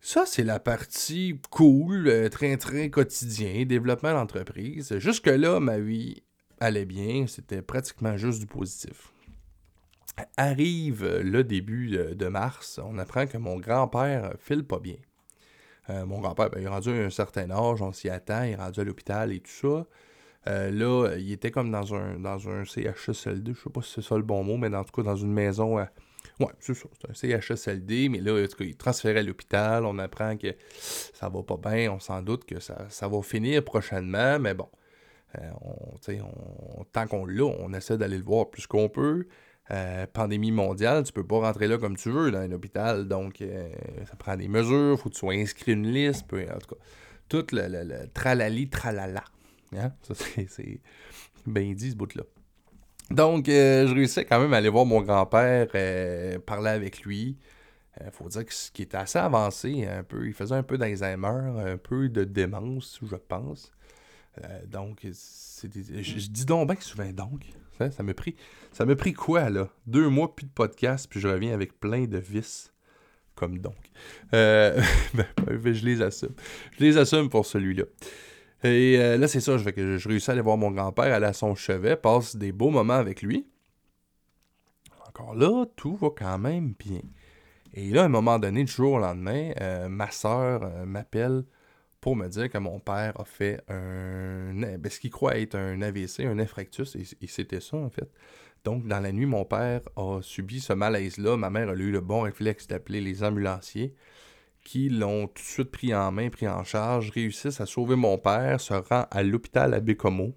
Ça, 0.00 0.26
c'est 0.26 0.44
la 0.44 0.60
partie 0.60 1.40
cool, 1.50 2.08
euh, 2.08 2.28
très 2.28 2.90
quotidien, 2.90 3.64
développement 3.64 4.12
d'entreprise. 4.12 4.98
Jusque-là, 4.98 5.60
ma 5.60 5.78
vie 5.78 6.22
allait 6.60 6.84
bien, 6.84 7.26
c'était 7.26 7.62
pratiquement 7.62 8.18
juste 8.18 8.40
du 8.40 8.46
positif. 8.46 9.13
Arrive 10.36 11.04
le 11.04 11.42
début 11.42 11.88
de, 11.90 12.28
mars, 12.28 12.78
on 12.82 12.98
apprend 12.98 13.26
que 13.26 13.36
mon 13.36 13.58
grand-père 13.58 14.34
file 14.38 14.64
pas 14.64 14.78
bien. 14.78 14.96
Euh, 15.90 16.06
mon 16.06 16.20
grand-père, 16.20 16.50
ben, 16.50 16.60
il 16.60 16.64
est 16.64 16.68
rendu 16.68 16.90
à 16.90 16.92
un 16.92 17.10
certain 17.10 17.50
âge, 17.50 17.82
on 17.82 17.92
s'y 17.92 18.08
attend, 18.08 18.44
il 18.44 18.52
est 18.52 18.56
rendu 18.56 18.80
à 18.80 18.84
l'hôpital 18.84 19.32
et 19.32 19.40
tout 19.40 19.50
ça. 19.50 19.86
Euh, 20.46 20.70
là, 20.70 21.16
il 21.16 21.32
était 21.32 21.50
comme 21.50 21.70
dans 21.70 21.94
un, 21.94 22.18
dans 22.18 22.48
un 22.48 22.64
CHSLD, 22.64 23.54
je 23.54 23.62
sais 23.62 23.70
pas 23.70 23.82
si 23.82 23.92
c'est 23.94 24.02
ça 24.02 24.16
le 24.16 24.22
bon 24.22 24.44
mot, 24.44 24.56
mais 24.56 24.74
en 24.74 24.84
tout 24.84 24.92
cas 24.92 25.02
dans 25.02 25.16
une 25.16 25.32
maison 25.32 25.78
Oui, 26.40 26.46
c'est 26.60 26.74
ça. 26.74 26.88
C'est 27.12 27.34
un 27.34 27.40
CHSLD, 27.40 28.08
mais 28.08 28.20
là, 28.20 28.34
en 28.34 28.46
tout 28.46 28.56
cas, 28.56 28.64
il 28.64 28.70
est 28.70 28.80
transféré 28.80 29.20
à 29.20 29.22
l'hôpital. 29.22 29.84
On 29.84 29.98
apprend 29.98 30.36
que 30.36 30.54
ça 30.78 31.28
va 31.28 31.42
pas 31.42 31.56
bien. 31.56 31.92
On 31.92 32.00
s'en 32.00 32.22
doute 32.22 32.44
que 32.44 32.60
ça, 32.60 33.08
va 33.08 33.22
finir 33.22 33.64
prochainement, 33.64 34.38
mais 34.38 34.54
bon. 34.54 34.68
Euh, 35.38 36.16
tant 36.92 37.06
qu'on 37.08 37.26
l'a, 37.26 37.44
on 37.44 37.72
essaie 37.72 37.98
d'aller 37.98 38.18
le 38.18 38.24
voir 38.24 38.50
plus 38.50 38.66
qu'on 38.66 38.88
peut. 38.88 39.26
Euh, 39.70 40.06
pandémie 40.12 40.52
mondiale, 40.52 41.04
tu 41.04 41.12
peux 41.12 41.26
pas 41.26 41.40
rentrer 41.40 41.66
là 41.68 41.78
comme 41.78 41.96
tu 41.96 42.10
veux 42.10 42.30
dans 42.30 42.40
un 42.40 42.52
hôpital, 42.52 43.08
donc 43.08 43.40
euh, 43.40 43.72
ça 44.06 44.14
prend 44.16 44.36
des 44.36 44.46
mesures, 44.46 44.98
faut 44.98 45.08
que 45.08 45.14
tu 45.14 45.20
sois 45.20 45.32
inscrit 45.32 45.72
une 45.72 45.90
liste, 45.90 46.26
en 46.34 46.58
tout 46.58 46.74
cas, 46.74 46.80
tout 47.30 47.46
le, 47.52 47.66
le, 47.68 48.06
tralali, 48.12 48.68
tralala. 48.68 49.24
Hein? 49.74 49.92
Ça, 50.02 50.14
c'est 50.48 50.80
bien 51.46 51.72
dit 51.72 51.92
ce 51.92 51.96
bout-là. 51.96 52.24
Donc, 53.10 53.46
je 53.46 53.94
réussis 53.94 54.24
quand 54.26 54.40
même 54.40 54.52
à 54.52 54.58
aller 54.58 54.68
voir 54.68 54.84
mon 54.84 55.00
grand-père, 55.00 55.68
parler 56.42 56.70
avec 56.70 57.02
lui. 57.02 57.38
Il 58.00 58.10
faut 58.10 58.28
dire 58.28 58.44
que 58.44 58.52
ce 58.52 58.70
qui 58.70 58.82
était 58.82 58.96
assez 58.96 59.18
avancé, 59.18 59.86
un 59.86 60.02
peu, 60.02 60.26
il 60.26 60.32
faisait 60.32 60.54
un 60.54 60.62
peu 60.62 60.78
d'Alzheimer, 60.78 61.60
un 61.66 61.76
peu 61.76 62.08
de 62.08 62.24
démence, 62.24 62.98
je 63.02 63.16
pense. 63.16 63.72
Euh, 64.42 64.66
donc, 64.66 65.06
c'est 65.12 65.70
je, 65.72 66.28
dis 66.28 66.44
donc 66.44 66.68
bien 66.68 66.80
souvent 66.80 67.10
donc. 67.12 67.46
Ça, 67.78 67.90
ça 67.90 68.02
m'a 68.02 68.14
pris. 68.14 68.36
Ça 68.72 68.84
m'a 68.84 68.96
pris 68.96 69.12
quoi, 69.12 69.50
là? 69.50 69.68
Deux 69.86 70.08
mois 70.08 70.34
plus 70.34 70.46
de 70.46 70.52
podcast, 70.52 71.06
puis 71.08 71.20
je 71.20 71.28
reviens 71.28 71.52
avec 71.52 71.78
plein 71.80 72.04
de 72.04 72.18
vices. 72.18 72.72
Comme 73.34 73.58
donc. 73.58 73.74
Euh, 74.32 74.80
ben, 75.14 75.26
ben, 75.44 75.72
je 75.72 75.84
les 75.84 76.02
assume. 76.02 76.34
Je 76.78 76.84
les 76.84 76.98
assume 76.98 77.28
pour 77.28 77.46
celui-là. 77.46 77.84
Et 78.62 78.96
euh, 78.98 79.16
là, 79.16 79.28
c'est 79.28 79.40
ça, 79.40 79.58
je, 79.58 79.68
que 79.70 79.98
je 79.98 80.08
réussis 80.08 80.30
à 80.30 80.32
aller 80.32 80.42
voir 80.42 80.56
mon 80.56 80.70
grand-père, 80.70 81.12
aller 81.12 81.26
à 81.26 81.32
son 81.32 81.54
chevet, 81.54 81.96
passe 81.96 82.36
des 82.36 82.52
beaux 82.52 82.70
moments 82.70 82.94
avec 82.94 83.22
lui. 83.22 83.46
Encore 85.08 85.34
là, 85.34 85.66
tout 85.76 85.96
va 85.96 86.08
quand 86.16 86.38
même 86.38 86.74
bien. 86.78 87.00
Et 87.74 87.90
là, 87.90 88.02
à 88.02 88.04
un 88.06 88.08
moment 88.08 88.38
donné, 88.38 88.64
du 88.64 88.72
jour 88.72 88.94
au 88.94 88.98
lendemain, 88.98 89.52
ma 89.88 90.10
soeur 90.10 90.86
m'appelle 90.86 91.44
pour 92.04 92.16
me 92.16 92.28
dire 92.28 92.50
que 92.50 92.58
mon 92.58 92.80
père 92.80 93.18
a 93.18 93.24
fait 93.24 93.62
un. 93.66 94.52
Ben, 94.52 94.90
ce 94.90 95.00
qu'il 95.00 95.08
croit 95.08 95.38
être 95.38 95.54
un 95.54 95.80
AVC, 95.80 96.26
un 96.26 96.38
infractus, 96.38 96.94
et, 96.96 97.26
c'était 97.26 97.60
ça 97.60 97.78
en 97.78 97.88
fait. 97.88 98.10
Donc, 98.62 98.86
dans 98.86 99.00
la 99.00 99.10
nuit, 99.10 99.24
mon 99.24 99.46
père 99.46 99.80
a 99.96 100.20
subi 100.20 100.60
ce 100.60 100.74
malaise-là. 100.74 101.38
Ma 101.38 101.48
mère 101.48 101.70
a 101.70 101.72
eu 101.72 101.90
le 101.90 102.02
bon 102.02 102.20
réflexe 102.20 102.66
d'appeler 102.66 103.00
les 103.00 103.24
ambulanciers 103.24 103.94
qui 104.62 104.90
l'ont 104.90 105.28
tout 105.28 105.42
de 105.42 105.48
suite 105.48 105.70
pris 105.70 105.94
en 105.94 106.12
main, 106.12 106.28
pris 106.28 106.46
en 106.46 106.62
charge, 106.62 107.08
réussissent 107.08 107.62
à 107.62 107.64
sauver 107.64 107.96
mon 107.96 108.18
père, 108.18 108.60
se 108.60 108.74
rend 108.74 109.06
à 109.10 109.22
l'hôpital 109.22 109.72
à 109.72 109.80
Bécomo. 109.80 110.34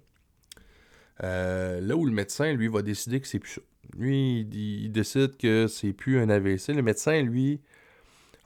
Euh, 1.22 1.82
là 1.82 1.96
où 1.96 2.06
le 2.06 2.12
médecin, 2.12 2.50
lui, 2.54 2.68
va 2.68 2.80
décider 2.80 3.20
que 3.20 3.28
c'est 3.28 3.40
plus 3.40 3.52
ça. 3.52 3.60
Lui, 3.94 4.40
il 4.40 4.90
décide 4.90 5.36
que 5.36 5.66
c'est 5.66 5.92
plus 5.92 6.18
un 6.18 6.30
AVC. 6.30 6.68
Le 6.68 6.80
médecin, 6.80 7.20
lui, 7.20 7.60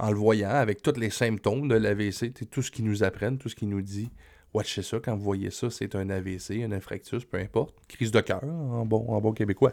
en 0.02 0.10
le 0.10 0.16
voyant, 0.16 0.50
avec 0.50 0.82
tous 0.82 0.98
les 0.98 1.10
symptômes 1.10 1.68
de 1.68 1.76
l'AVC, 1.76 2.32
tout 2.50 2.60
ce 2.60 2.72
qu'ils 2.72 2.84
nous 2.84 3.04
apprennent, 3.04 3.38
tout 3.38 3.48
ce 3.48 3.54
qu'ils 3.54 3.68
nous 3.68 3.82
dit. 3.82 4.10
Watchez 4.52 4.82
ça, 4.82 4.98
quand 4.98 5.14
vous 5.14 5.22
voyez 5.22 5.52
ça, 5.52 5.70
c'est 5.70 5.94
un 5.94 6.10
AVC, 6.10 6.64
un 6.64 6.72
infractus, 6.72 7.24
peu 7.24 7.38
importe. 7.38 7.76
Crise 7.86 8.10
de 8.10 8.20
cœur, 8.20 8.42
en 8.42 8.84
bon, 8.84 9.06
en 9.08 9.20
bon 9.20 9.32
québécois. 9.32 9.72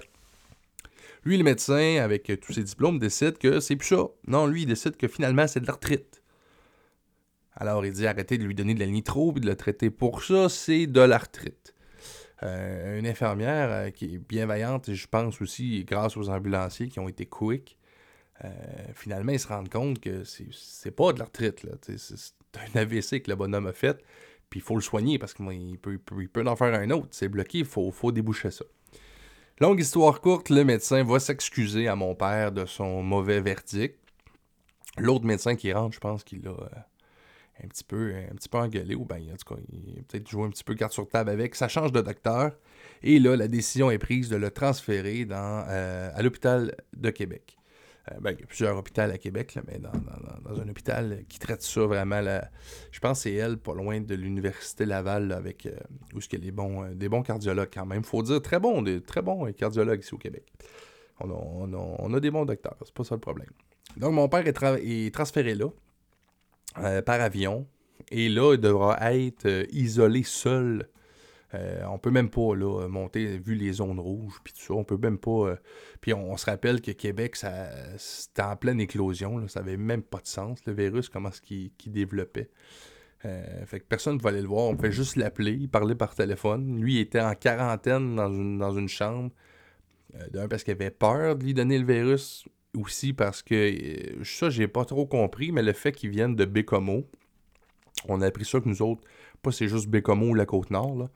Lui, 1.23 1.35
le 1.35 1.43
médecin, 1.43 1.97
avec 1.99 2.31
tous 2.41 2.53
ses 2.53 2.63
diplômes, 2.63 2.99
décide 2.99 3.39
que 3.39 3.59
c'est 3.59 3.75
plus 3.75 3.87
ça. 3.87 4.05
Non, 4.27 4.45
lui, 4.45 4.61
il 4.61 4.65
décide 4.67 4.97
que 4.97 5.07
finalement, 5.07 5.47
c'est 5.47 5.61
de 5.61 5.65
l'arthrite. 5.65 6.21
Alors, 7.55 7.83
il 7.83 7.91
dit 7.91 8.05
arrêtez 8.05 8.37
de 8.37 8.43
lui 8.43 8.53
donner 8.53 8.75
de 8.75 8.79
la 8.79 8.85
nitro 8.85 9.33
et 9.35 9.39
de 9.39 9.47
le 9.47 9.55
traiter 9.55 9.89
pour 9.89 10.23
ça, 10.23 10.47
c'est 10.47 10.85
de 10.85 11.01
l'arthrite. 11.01 11.73
Euh, 12.43 12.99
une 12.99 13.07
infirmière 13.07 13.69
euh, 13.71 13.89
qui 13.89 14.13
est 14.13 14.17
bienveillante, 14.19 14.89
et 14.89 14.95
je 14.95 15.07
pense 15.07 15.41
aussi 15.41 15.83
grâce 15.85 16.15
aux 16.17 16.29
ambulanciers 16.29 16.87
qui 16.87 16.99
ont 16.99 17.09
été 17.09 17.25
quick, 17.25 17.78
euh, 18.45 18.49
finalement, 18.93 19.31
ils 19.31 19.39
se 19.39 19.47
rendent 19.47 19.69
compte 19.69 19.99
que 19.99 20.23
c'est 20.23 20.91
pas 20.91 21.13
de 21.13 21.19
l'arthrite. 21.19 21.65
C'est 21.85 22.33
un 22.75 22.79
AVC 22.79 23.21
que 23.21 23.29
le 23.29 23.35
bonhomme 23.35 23.67
a 23.67 23.73
fait. 23.73 24.03
Puis 24.49 24.59
il 24.61 24.63
faut 24.63 24.75
le 24.75 24.81
soigner 24.81 25.19
parce 25.19 25.33
qu'il 25.33 25.77
peut, 25.77 26.47
en 26.47 26.55
faire 26.55 26.73
un 26.73 26.89
autre. 26.91 27.07
C'est 27.11 27.27
bloqué, 27.27 27.59
il 27.59 27.65
faut, 27.65 28.11
déboucher 28.11 28.51
ça. 28.51 28.65
Longue 29.59 29.79
histoire 29.79 30.21
courte, 30.21 30.49
le 30.49 30.63
médecin 30.63 31.03
va 31.03 31.19
s'excuser 31.19 31.87
à 31.87 31.95
mon 31.95 32.15
père 32.15 32.51
de 32.51 32.65
son 32.65 33.03
mauvais 33.03 33.41
verdict. 33.41 33.97
L'autre 34.97 35.25
médecin 35.25 35.55
qui 35.55 35.71
rentre, 35.71 35.93
je 35.95 35.99
pense 35.99 36.23
qu'il 36.23 36.41
l'a 36.43 36.51
euh, 36.51 36.67
un 37.63 37.67
petit 37.67 37.83
peu 37.83 38.57
engueulé, 38.57 38.95
ou 38.95 39.05
bien 39.05 39.17
en 39.33 39.35
tout 39.35 39.53
cas, 39.53 39.61
il 39.71 39.99
a 39.99 40.01
peut-être 40.07 40.27
joué 40.27 40.45
un 40.45 40.49
petit 40.49 40.63
peu 40.63 40.75
carte 40.75 40.93
sur 40.93 41.07
table 41.07 41.29
avec. 41.29 41.55
Ça 41.55 41.67
change 41.67 41.91
de 41.91 42.01
docteur. 42.01 42.53
Et 43.03 43.19
là, 43.19 43.35
la 43.35 43.47
décision 43.47 43.91
est 43.91 43.97
prise 43.97 44.29
de 44.29 44.37
le 44.37 44.49
transférer 44.49 45.27
euh, 45.29 46.09
à 46.13 46.21
l'hôpital 46.21 46.75
de 46.95 47.09
Québec. 47.09 47.58
Euh, 48.11 48.15
ben, 48.19 48.31
il 48.31 48.39
y 48.39 48.43
a 48.43 48.45
plusieurs 48.45 48.77
hôpitaux 48.77 49.01
à 49.01 49.17
Québec, 49.17 49.57
mais 49.67 49.79
dans, 49.79 49.91
un 50.61 50.69
hôpital 50.69 51.23
qui 51.27 51.39
traite 51.39 51.61
ça 51.61 51.81
vraiment. 51.81 52.21
je 52.91 52.99
pense 52.99 53.19
que 53.19 53.23
c'est 53.23 53.33
elle, 53.33 53.57
pas 53.57 53.73
loin 53.73 53.99
de 53.99 54.15
l'Université 54.15 54.85
Laval, 54.85 55.31
avec 55.31 55.65
euh, 55.65 55.75
où 56.13 56.19
il 56.19 56.33
y 56.33 56.35
a 56.35 56.39
des 56.39 56.51
bons, 56.51 56.83
euh, 56.83 56.93
des 56.93 57.09
bons 57.09 57.21
cardiologues 57.21 57.69
quand 57.73 57.85
même. 57.85 58.03
faut 58.03 58.23
dire 58.23 58.41
très 58.41 58.59
bons, 58.59 58.81
des 58.81 59.01
très 59.01 59.21
bons 59.21 59.51
cardiologues 59.53 60.01
ici 60.01 60.13
au 60.13 60.17
Québec. 60.17 60.43
On 61.21 62.13
a, 62.13 62.19
des 62.21 62.31
bons 62.31 62.45
docteurs, 62.45 62.77
c'est 62.85 62.93
pas 62.93 63.03
ça 63.03 63.15
le 63.15 63.21
problème. 63.21 63.49
Donc 63.97 64.13
mon 64.13 64.29
père 64.29 64.47
est, 64.47 65.13
transféré 65.13 65.53
là, 65.53 65.67
par 67.01 67.19
avion, 67.19 67.67
et 68.09 68.29
là, 68.29 68.53
il 68.53 68.61
devra 68.61 68.97
être 69.13 69.67
isolé 69.73 70.23
seul 70.23 70.87
euh, 71.55 71.83
on 71.87 71.97
peut 71.97 72.11
même 72.11 72.29
pas 72.29 72.55
là, 72.55 72.87
monter, 72.87 73.37
vu 73.39 73.55
les 73.55 73.73
zones 73.73 73.99
rouges, 73.99 74.39
puis 74.43 74.53
tout 74.53 74.61
ça, 74.61 74.73
on 74.73 74.83
peut 74.83 74.97
même 74.97 75.17
pas. 75.17 75.49
Euh, 75.49 75.55
puis 75.99 76.13
on, 76.13 76.37
se 76.37 76.45
rappelle 76.45 76.81
que 76.81 76.91
Québec, 76.91 77.35
c'était 77.35 78.41
en 78.41 78.55
pleine 78.55 78.79
éclosion, 78.79 79.47
ça 79.47 79.61
avait 79.61 79.77
même 79.77 80.03
pas 80.03 80.19
de 80.19 80.27
sens, 80.27 80.59
le 80.65 80.73
virus, 80.73 81.09
comment 81.09 81.29
est-ce 81.29 81.41
qu'il, 81.41 81.71
développait. 81.87 82.51
Euh, 83.25 83.65
fait 83.65 83.79
que 83.79 83.85
personne 83.85 84.13
ne 84.13 84.19
pouvait 84.19 84.29
aller 84.29 84.41
le 84.41 84.47
voir, 84.47 84.65
on 84.65 84.75
pouvait 84.75 84.91
juste 84.91 85.15
l'appeler, 85.15 85.53
il 85.53 85.69
parlait 85.69 85.95
par 85.95 86.13
téléphone. 86.13 86.79
Lui, 86.79 86.95
il 86.95 86.99
était 86.99 87.19
en 87.19 87.33
quarantaine 87.33 88.15
dans 88.15 88.29
une, 88.71 88.87
chambre. 88.87 89.31
D'un, 90.31 90.47
parce 90.47 90.63
qu'il 90.63 90.71
avait 90.71 90.91
peur 90.91 91.35
de 91.35 91.43
lui 91.43 91.53
donner 91.53 91.77
le 91.77 91.85
virus, 91.85 92.47
aussi 92.75 93.13
parce 93.13 93.41
que 93.41 94.23
ça, 94.23 94.49
j'ai 94.49 94.67
pas 94.67 94.85
trop 94.85 95.05
compris, 95.07 95.51
mais 95.51 95.63
le 95.63 95.73
fait 95.73 95.91
qu'il 95.91 96.11
vienne 96.11 96.35
de 96.35 96.45
Bécomo, 96.45 97.09
on 98.07 98.21
a 98.21 98.27
appris 98.27 98.45
ça 98.45 98.59
que 98.59 98.69
nous 98.69 98.81
autres, 98.81 99.01
pas 99.41 99.51
c'est 99.51 99.67
juste 99.67 99.87
Bécomo 99.87 100.27
ou 100.27 100.33
la 100.35 100.45
Côte-Nord, 100.45 100.95
là 100.95 101.09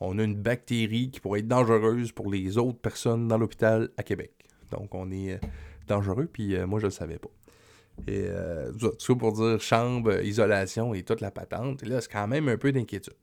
on 0.00 0.18
a 0.18 0.22
une 0.22 0.36
bactérie 0.36 1.10
qui 1.10 1.20
pourrait 1.20 1.40
être 1.40 1.48
dangereuse 1.48 2.12
pour 2.12 2.30
les 2.30 2.58
autres 2.58 2.78
personnes 2.78 3.28
dans 3.28 3.38
l'hôpital 3.38 3.90
à 3.96 4.02
Québec. 4.02 4.32
Donc, 4.70 4.94
on 4.94 5.10
est 5.10 5.32
euh, 5.32 5.38
dangereux, 5.86 6.28
puis 6.32 6.54
euh, 6.54 6.66
moi, 6.66 6.78
je 6.78 6.86
ne 6.86 6.90
le 6.90 6.94
savais 6.94 7.18
pas. 7.18 7.30
Et 8.06 8.26
euh, 8.28 8.70
tout 9.04 9.16
pour 9.16 9.32
dire 9.32 9.60
chambre, 9.60 10.22
isolation 10.22 10.94
et 10.94 11.02
toute 11.02 11.20
la 11.20 11.32
patente. 11.32 11.82
Là, 11.82 12.00
c'est 12.00 12.12
quand 12.12 12.28
même 12.28 12.48
un 12.48 12.56
peu 12.56 12.70
d'inquiétude. 12.70 13.14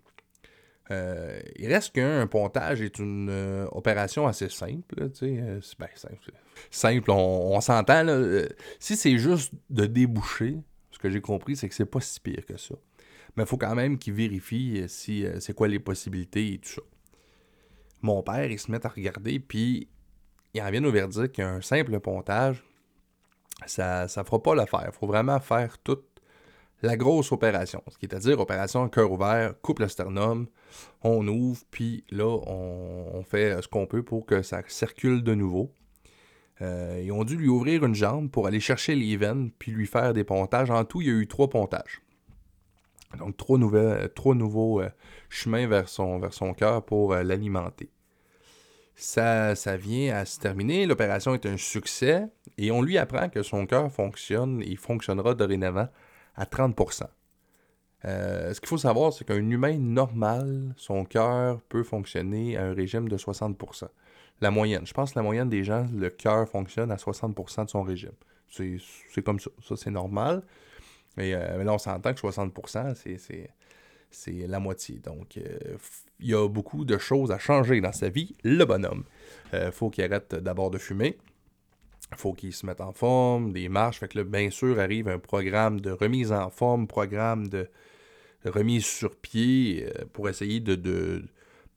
il 0.89 1.67
reste 1.67 1.93
qu'un 1.93 2.27
pontage 2.27 2.81
est 2.81 2.99
une 2.99 3.67
opération 3.71 4.27
assez 4.27 4.49
simple. 4.49 4.95
ben, 5.79 5.87
simple, 5.95 6.31
simple 6.69 7.11
on, 7.11 7.61
s'entend. 7.61 8.05
si 8.79 8.97
c'est 8.97 9.17
juste 9.17 9.53
de 9.69 9.85
déboucher, 9.85 10.57
ce 10.91 10.99
que 10.99 11.09
j'ai 11.09 11.21
compris, 11.21 11.55
c'est 11.55 11.69
que 11.69 11.75
c'est 11.75 11.85
pas 11.85 12.01
si 12.01 12.19
pire 12.19 12.45
que 12.45 12.57
ça 12.57 12.75
mais 13.35 13.43
il 13.43 13.45
faut 13.45 13.57
quand 13.57 13.75
même 13.75 13.97
qu'il 13.97 14.13
vérifie 14.13 14.81
euh, 14.81 14.87
si 14.87 15.25
euh, 15.25 15.39
c'est 15.39 15.53
quoi 15.53 15.67
les 15.67 15.79
possibilités 15.79 16.53
et 16.53 16.57
tout 16.59 16.69
ça. 16.69 16.81
Mon 18.01 18.21
père, 18.21 18.49
il 18.49 18.59
se 18.59 18.71
met 18.71 18.85
à 18.85 18.89
regarder, 18.89 19.39
puis 19.39 19.89
il 20.53 20.61
en 20.61 20.69
vient 20.69 20.83
au 20.83 20.91
verdict 20.91 21.35
qu'un 21.35 21.61
simple 21.61 21.99
pontage, 21.99 22.63
ça 23.65 24.03
ne 24.03 24.23
fera 24.23 24.41
pas 24.41 24.55
l'affaire. 24.55 24.85
Il 24.87 24.97
faut 24.97 25.07
vraiment 25.07 25.39
faire 25.39 25.77
toute 25.79 26.05
la 26.81 26.97
grosse 26.97 27.31
opération. 27.31 27.81
Ce 27.89 27.97
qui 27.97 28.05
est 28.05 28.13
à 28.13 28.19
dire, 28.19 28.39
opération 28.39 28.87
cœur 28.89 29.11
ouvert, 29.11 29.53
coupe 29.61 29.79
le 29.79 29.87
sternum, 29.87 30.47
on 31.03 31.27
ouvre, 31.27 31.61
puis 31.71 32.03
là, 32.11 32.25
on, 32.25 33.23
fait 33.23 33.61
ce 33.61 33.67
qu'on 33.67 33.87
peut 33.87 34.03
pour 34.03 34.25
que 34.25 34.41
ça 34.41 34.61
circule 34.67 35.23
de 35.23 35.33
nouveau. 35.33 35.71
Euh, 36.61 37.01
ils 37.03 37.11
ont 37.11 37.23
dû 37.23 37.35
lui 37.35 37.49
ouvrir 37.49 37.83
une 37.83 37.95
jambe 37.95 38.29
pour 38.29 38.47
aller 38.47 38.59
chercher 38.59 38.95
les 38.95 39.17
veines, 39.17 39.51
puis 39.57 39.71
lui 39.71 39.87
faire 39.87 40.13
des 40.13 40.23
pontages. 40.23 40.71
En 40.71 40.85
tout, 40.85 41.01
il 41.01 41.07
y 41.07 41.11
a 41.11 41.13
eu 41.13 41.27
trois 41.27 41.49
pontages. 41.49 42.01
Donc, 43.15 43.37
trois, 43.37 43.57
nouveaux 43.57 44.81
euh, 44.81 44.89
chemins 45.29 45.67
vers 45.67 45.89
son, 45.89 46.19
vers 46.19 46.33
son 46.33 46.53
cœur 46.53 46.83
pour 46.83 47.13
euh, 47.13 47.23
l'alimenter. 47.23 47.89
Ça, 48.95 49.55
ça 49.55 49.75
vient 49.75 50.15
à 50.15 50.25
se 50.25 50.39
terminer. 50.39 50.85
L'opération 50.85 51.33
est 51.33 51.45
un 51.45 51.57
succès 51.57 52.27
et 52.57 52.71
on 52.71 52.81
lui 52.81 52.97
apprend 52.97 53.27
que 53.29 53.43
son 53.43 53.65
cœur 53.65 53.91
fonctionne 53.91 54.61
et 54.61 54.75
fonctionnera 54.75 55.35
dorénavant 55.35 55.89
à 56.35 56.45
30% 56.45 57.03
euh, 58.05 58.53
ce 58.53 58.59
qu'il 58.59 58.69
faut 58.69 58.77
savoir, 58.77 59.13
c'est 59.13 59.25
qu'un 59.25 59.49
humain 59.49 59.77
normal, 59.77 60.73
son 60.77 61.05
cœur 61.05 61.61
peut 61.69 61.83
fonctionner 61.83 62.55
à 62.55 62.65
un 62.65 62.73
régime 62.73 63.09
de 63.09 63.17
60% 63.17 63.87
La 64.41 64.51
moyenne. 64.51 64.85
Je 64.85 64.93
pense 64.93 65.13
que 65.13 65.19
la 65.19 65.23
moyenne 65.23 65.49
des 65.49 65.63
gens, 65.63 65.87
le 65.93 66.09
cœur 66.09 66.47
fonctionne 66.47 66.91
à 66.91 66.97
60% 66.97 67.65
de 67.65 67.69
son 67.69 67.81
régime. 67.81 68.11
C'est 68.49 69.23
comme 69.23 69.39
ça. 69.39 69.49
Ça, 69.61 69.75
c'est 69.75 69.91
normal. 69.91 70.43
Euh, 71.19 71.57
mais, 71.57 71.63
là, 71.63 71.73
on 71.73 71.77
s'entend 71.77 72.13
que 72.13 72.19
60%, 72.19 72.95
c'est 74.15 74.47
la 74.47 74.59
moitié. 74.59 74.99
Donc, 74.99 75.37
euh, 75.37 75.77
il 76.19 76.29
y 76.29 76.33
a 76.33 76.47
beaucoup 76.47 76.85
de 76.85 76.97
choses 76.97 77.31
à 77.31 77.39
changer 77.39 77.81
dans 77.81 77.91
sa 77.91 78.09
vie, 78.09 78.35
le 78.43 78.63
bonhomme. 78.65 79.03
Euh, 79.53 79.71
faut 79.71 79.89
qu'il 79.89 80.03
arrête 80.03 80.35
d'abord 80.35 80.71
de 80.71 80.77
fumer. 80.77 81.17
faut 82.15 82.33
qu'ils 82.33 82.53
se 82.53 82.65
mettent 82.65 82.81
en 82.81 82.93
forme, 82.93 83.51
des 83.51 83.69
marches. 83.69 83.99
Fait 83.99 84.07
que 84.07 84.19
là, 84.19 84.23
bien 84.23 84.49
sûr, 84.49 84.79
arrive 84.79 85.07
un 85.07 85.19
programme 85.19 85.81
de 85.81 85.91
remise 85.91 86.31
en 86.31 86.49
forme, 86.49 86.87
programme 86.87 87.47
de 87.47 87.69
remise 88.45 88.85
sur 88.85 89.15
pied 89.15 89.87
euh, 89.87 90.05
pour 90.13 90.29
essayer 90.29 90.59
de, 90.59 91.23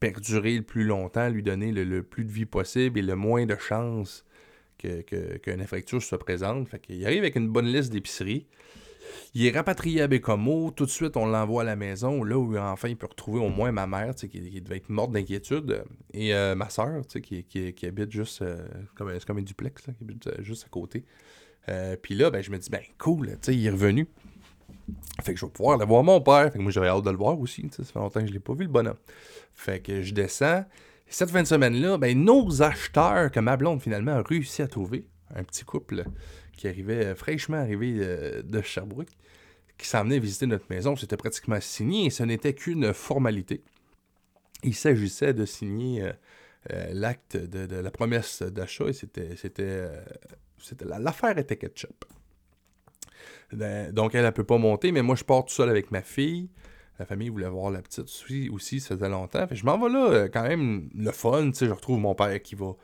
perdurer 0.00 0.56
le 0.56 0.62
plus 0.62 0.84
longtemps, 0.84 1.28
lui 1.28 1.42
donner 1.42 1.72
le, 1.72 2.02
plus 2.02 2.24
de 2.24 2.30
vie 2.30 2.46
possible 2.46 2.98
et 2.98 3.02
le 3.02 3.16
moins 3.16 3.46
de 3.46 3.56
chances 3.56 4.24
qu'une 4.78 5.02
que, 5.02 6.00
se 6.00 6.14
présente. 6.16 6.68
Fait 6.68 6.78
qu'il 6.78 7.04
arrive 7.04 7.20
avec 7.20 7.34
une 7.34 7.48
bonne 7.48 7.66
liste 7.66 7.90
d'épiceries. 7.90 8.46
Il 9.34 9.46
est 9.46 9.50
rapatrié 9.50 10.02
à 10.02 10.06
Bécomo. 10.06 10.70
Tout 10.70 10.86
de 10.86 10.90
suite, 10.90 11.16
on 11.16 11.26
l'envoie 11.26 11.62
à 11.62 11.64
la 11.64 11.76
maison, 11.76 12.24
là 12.24 12.38
où 12.38 12.56
enfin 12.56 12.88
il 12.88 12.96
peut 12.96 13.06
retrouver 13.06 13.40
au 13.40 13.48
moins 13.48 13.72
ma 13.72 13.86
mère, 13.86 14.14
qui, 14.14 14.28
qui 14.28 14.60
devait 14.60 14.78
être 14.78 14.88
morte 14.88 15.12
d'inquiétude, 15.12 15.84
et 16.12 16.34
euh, 16.34 16.54
ma 16.54 16.68
soeur, 16.68 17.02
qui, 17.06 17.44
qui, 17.44 17.86
habite 17.86 18.10
juste 18.10 18.42
euh, 18.42 18.66
comme, 18.94 19.12
comme 19.26 19.38
un 19.38 19.42
duplex, 19.42 19.82
qui 19.82 19.90
habite 20.02 20.26
euh, 20.26 20.42
juste 20.42 20.64
à 20.64 20.68
côté. 20.68 21.04
Puis 22.02 22.14
là, 22.14 22.30
ben, 22.30 22.42
je 22.42 22.50
me 22.50 22.56
dis, 22.56 22.70
ben 22.70 22.80
cool, 22.96 23.36
il 23.46 23.66
est 23.66 23.70
revenu. 23.70 24.08
Fait 25.22 25.34
que 25.34 25.40
je 25.40 25.44
vais 25.44 25.52
pouvoir 25.52 25.76
aller 25.76 25.84
voir 25.84 26.02
mon 26.02 26.18
père. 26.18 26.50
Fait 26.50 26.56
que 26.56 26.62
moi, 26.62 26.72
j'avais 26.72 26.88
hâte 26.88 27.04
de 27.04 27.10
le 27.10 27.16
voir 27.18 27.38
aussi. 27.38 27.68
Ça 27.70 27.84
fait 27.84 27.98
longtemps 27.98 28.20
que 28.20 28.26
je 28.26 28.30
ne 28.30 28.34
l'ai 28.34 28.40
pas 28.40 28.54
vu, 28.54 28.62
le 28.62 28.70
bonhomme. 28.70 28.96
Fait 29.52 29.80
que 29.80 30.00
je 30.00 30.14
descends. 30.14 30.64
Cette 31.08 31.30
fin 31.30 31.42
de 31.42 31.46
semaine-là, 31.46 31.98
ben, 31.98 32.18
nos 32.18 32.62
acheteurs 32.62 33.30
que 33.30 33.40
ma 33.40 33.58
blonde, 33.58 33.82
finalement, 33.82 34.12
a 34.12 34.22
réussi 34.22 34.62
à 34.62 34.68
trouver, 34.68 35.06
un 35.34 35.42
petit 35.42 35.64
couple 35.64 36.04
qui 36.58 36.68
arrivait 36.68 37.06
euh, 37.06 37.14
fraîchement 37.14 37.56
arrivé 37.56 37.94
euh, 38.00 38.42
de 38.42 38.60
Sherbrooke, 38.60 39.12
qui 39.78 39.86
s'en 39.86 40.04
venait 40.04 40.18
visiter 40.18 40.46
notre 40.46 40.66
maison. 40.68 40.96
C'était 40.96 41.16
pratiquement 41.16 41.60
signé 41.60 42.06
et 42.06 42.10
ce 42.10 42.24
n'était 42.24 42.52
qu'une 42.52 42.92
formalité. 42.92 43.62
Il 44.64 44.74
s'agissait 44.74 45.32
de 45.32 45.46
signer 45.46 46.02
euh, 46.72 46.90
l'acte 46.92 47.36
de, 47.36 47.76
la 47.76 47.90
promesse 47.92 48.42
d'achat 48.42 48.86
et 48.88 48.92
c'était, 48.92 49.36
c'était, 49.36 49.88
l'affaire 50.84 51.38
était 51.38 51.56
ketchup. 51.56 52.04
Ben, 53.52 53.92
donc 53.92 54.14
elle 54.14 54.24
ne 54.24 54.30
peut 54.30 54.44
pas 54.44 54.58
monter, 54.58 54.90
mais 54.90 55.00
moi 55.00 55.14
je 55.14 55.24
pars 55.24 55.44
tout 55.44 55.54
seul 55.54 55.70
avec 55.70 55.92
ma 55.92 56.02
fille. 56.02 56.50
La 56.98 57.06
famille 57.06 57.28
voulait 57.28 57.48
voir 57.48 57.70
la 57.70 57.80
petite 57.80 58.00
aussi, 58.00 58.48
aussi 58.48 58.80
ça 58.80 58.96
faisait 58.96 59.08
longtemps. 59.08 59.46
je 59.48 59.64
m'en 59.64 59.78
vais 59.78 59.88
là, 59.88 60.28
quand 60.28 60.42
même 60.42 60.90
le 60.92 61.12
fun, 61.12 61.52
je 61.54 61.70
retrouve 61.70 62.00
mon 62.00 62.16
père 62.16 62.42
qui 62.42 62.56
va 62.56 62.74